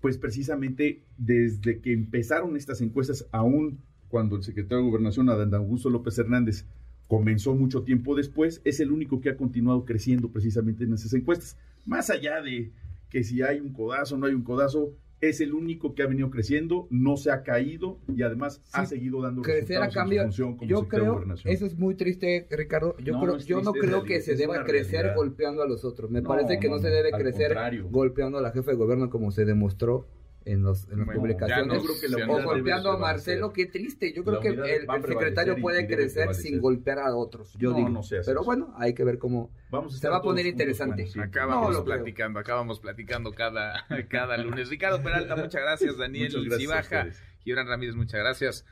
pues 0.00 0.18
precisamente 0.18 1.02
desde 1.18 1.80
que 1.80 1.92
empezaron 1.92 2.56
estas 2.56 2.80
encuestas, 2.82 3.26
aún 3.32 3.80
cuando 4.08 4.36
el 4.36 4.42
secretario 4.42 4.78
de 4.84 4.90
Gobernación, 4.90 5.28
Adán 5.28 5.52
Augusto 5.54 5.90
López 5.90 6.18
Hernández, 6.18 6.64
comenzó 7.08 7.54
mucho 7.54 7.82
tiempo 7.82 8.14
después, 8.16 8.60
es 8.64 8.80
el 8.80 8.90
único 8.90 9.20
que 9.20 9.30
ha 9.30 9.36
continuado 9.36 9.84
creciendo 9.84 10.28
precisamente 10.30 10.84
en 10.84 10.92
esas 10.94 11.12
encuestas. 11.14 11.56
Más 11.84 12.10
allá 12.10 12.40
de 12.42 12.72
que 13.10 13.22
si 13.22 13.42
hay 13.42 13.60
un 13.60 13.72
codazo 13.72 14.16
o 14.16 14.18
no 14.18 14.26
hay 14.26 14.34
un 14.34 14.42
codazo, 14.42 14.92
es 15.20 15.40
el 15.40 15.54
único 15.54 15.94
que 15.94 16.02
ha 16.02 16.06
venido 16.06 16.28
creciendo, 16.30 16.88
no 16.90 17.16
se 17.16 17.30
ha 17.30 17.42
caído 17.42 17.98
y 18.14 18.22
además 18.22 18.60
ha 18.72 18.84
seguido 18.84 19.22
dando 19.22 19.40
crecer 19.42 19.78
a 19.80 19.86
en 19.86 19.90
su 19.90 19.94
cambio. 19.94 20.22
función 20.24 20.56
como 20.56 20.68
Yo 20.68 20.78
secretario 20.80 21.04
de 21.04 21.06
creo, 21.06 21.14
Gobernación. 21.14 21.54
eso 21.54 21.66
es 21.66 21.78
muy 21.78 21.94
triste, 21.94 22.46
Ricardo. 22.50 22.96
Yo 22.98 23.14
No, 23.14 23.20
creo, 23.20 23.32
no 23.34 23.38
yo 23.42 23.62
no 23.62 23.72
creo 23.72 24.02
que 24.02 24.20
se 24.20 24.34
deba 24.34 24.62
crecer 24.64 24.92
realidad. 25.02 25.14
golpeando 25.16 25.62
a 25.62 25.66
los 25.68 25.84
otros. 25.84 26.10
Me 26.10 26.20
No, 26.20 26.28
parece 26.28 26.58
que 26.58 26.68
no, 26.68 26.78
se 26.80 26.88
debe 26.90 27.12
crecer 27.12 27.48
contrario. 27.48 27.88
golpeando 27.88 28.36
a 28.38 28.42
la 28.42 28.50
jefa 28.50 28.72
de 28.72 28.76
gobierno 28.76 29.08
como 29.08 29.30
se 29.30 29.44
demostró 29.46 30.06
en, 30.46 30.62
los, 30.62 30.84
en 30.88 30.98
las 30.98 31.06
Bueno, 31.06 31.20
publicaciones. 31.20 31.82
no, 32.10 32.32
o 32.34 32.42
golpeando 32.42 32.90
a. 32.92 32.96
Marcelo, 32.98 33.52
qué 33.52 33.66
triste. 33.66 34.12
Yo 34.14 34.24
creo 34.24 34.40
que 34.40 34.48
el, 34.48 34.60
el 34.60 34.86
secretario 35.04 35.56
puede 35.60 35.86
crecer 35.86 36.34
sin 36.34 36.60
golpear 36.60 37.00
a 37.00 37.14
otros. 37.14 37.52
Yo 37.58 37.70
No, 37.70 37.76
digo. 37.76 37.88
no 37.90 38.00
hace 38.00 38.20
Pero 38.24 38.42
bueno, 38.44 38.72
hay 38.78 38.94
que 38.94 39.04
ver 39.04 39.18
cómo. 39.18 39.50
Vamos 39.70 39.94
a 39.96 39.98
se 39.98 40.08
va 40.08 40.18
a 40.18 40.22
poner 40.22 40.44
juntos, 40.44 40.52
interesante. 40.60 41.02
Juan, 41.02 41.12
sí. 41.12 41.20
Acabamos 41.20 41.68
No 41.70 41.78
lo 41.78 41.84
creo. 41.84 41.96
platicando, 41.96 42.38
acabamos 42.38 42.80
platicando 42.80 43.32
cada, 43.32 43.84
cada 44.08 44.36
lunes. 44.38 44.70
Ricardo 44.70 45.02
Peralta, 45.02 45.36
muchas 45.36 45.60
gracias. 45.62 45.96
Daniel 45.98 46.32
Cibaja. 46.56 47.08
Gibran 47.40 47.66
Ramírez, 47.68 47.94
muchas 47.96 48.20
gracias. 48.20 48.64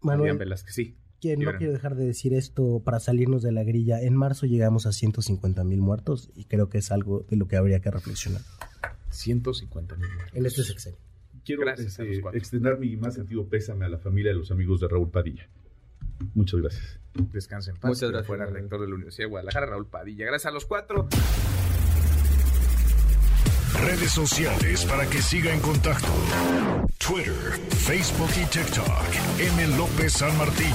Manuel, 0.00 0.38
Velázquez, 0.38 0.74
sí. 0.74 0.96
que 1.20 1.36
no 1.36 1.52
quiero 1.56 1.72
dejar 1.72 1.96
de 1.96 2.06
decir 2.06 2.32
esto 2.34 2.82
para 2.84 3.00
salirnos 3.00 3.42
de 3.42 3.50
la 3.52 3.64
grilla. 3.64 4.00
En 4.00 4.14
marzo 4.14 4.46
llegamos 4.46 4.86
a 4.86 4.92
150 4.92 5.64
mil 5.64 5.80
muertos 5.80 6.30
y 6.34 6.44
creo 6.44 6.68
que 6.68 6.78
es 6.78 6.92
algo 6.92 7.24
de 7.28 7.36
lo 7.36 7.48
que 7.48 7.56
habría 7.56 7.80
que 7.80 7.90
reflexionar 7.90 8.42
150 9.18 9.96
mil. 9.96 10.08
en 10.32 10.46
este 10.46 10.62
sexenio. 10.62 10.98
Quiero 11.44 11.62
Gracias 11.62 11.98
a 11.98 12.02
este, 12.02 12.14
los 12.14 12.22
cuatro. 12.22 12.38
extender 12.38 12.78
mi 12.78 12.96
más 12.96 13.14
sentido 13.14 13.46
pésame 13.48 13.84
a 13.86 13.88
la 13.88 13.98
familia 13.98 14.32
de 14.32 14.38
los 14.38 14.50
amigos 14.50 14.80
de 14.80 14.88
Raúl 14.88 15.10
Padilla. 15.10 15.48
Muchas 16.34 16.60
gracias. 16.60 16.98
Descansen 17.14 17.74
en 17.74 17.80
paz. 17.80 17.88
Muchas 17.90 18.10
gracias, 18.10 18.26
Fuera 18.26 18.46
rector 18.46 18.80
de 18.80 18.88
la 18.88 18.94
Universidad 18.94 19.26
de 19.26 19.30
Guadalajara, 19.30 19.66
Raúl 19.66 19.86
Padilla. 19.86 20.26
Gracias 20.26 20.46
a 20.46 20.50
los 20.52 20.66
cuatro. 20.66 21.08
Redes 23.80 24.10
sociales 24.10 24.84
para 24.86 25.06
que 25.08 25.22
siga 25.22 25.52
en 25.54 25.60
contacto: 25.60 26.08
Twitter, 26.98 27.34
Facebook 27.70 28.30
y 28.36 28.44
TikTok. 28.46 28.88
M. 29.38 29.76
López 29.76 30.12
San 30.12 30.36
Martín. 30.36 30.74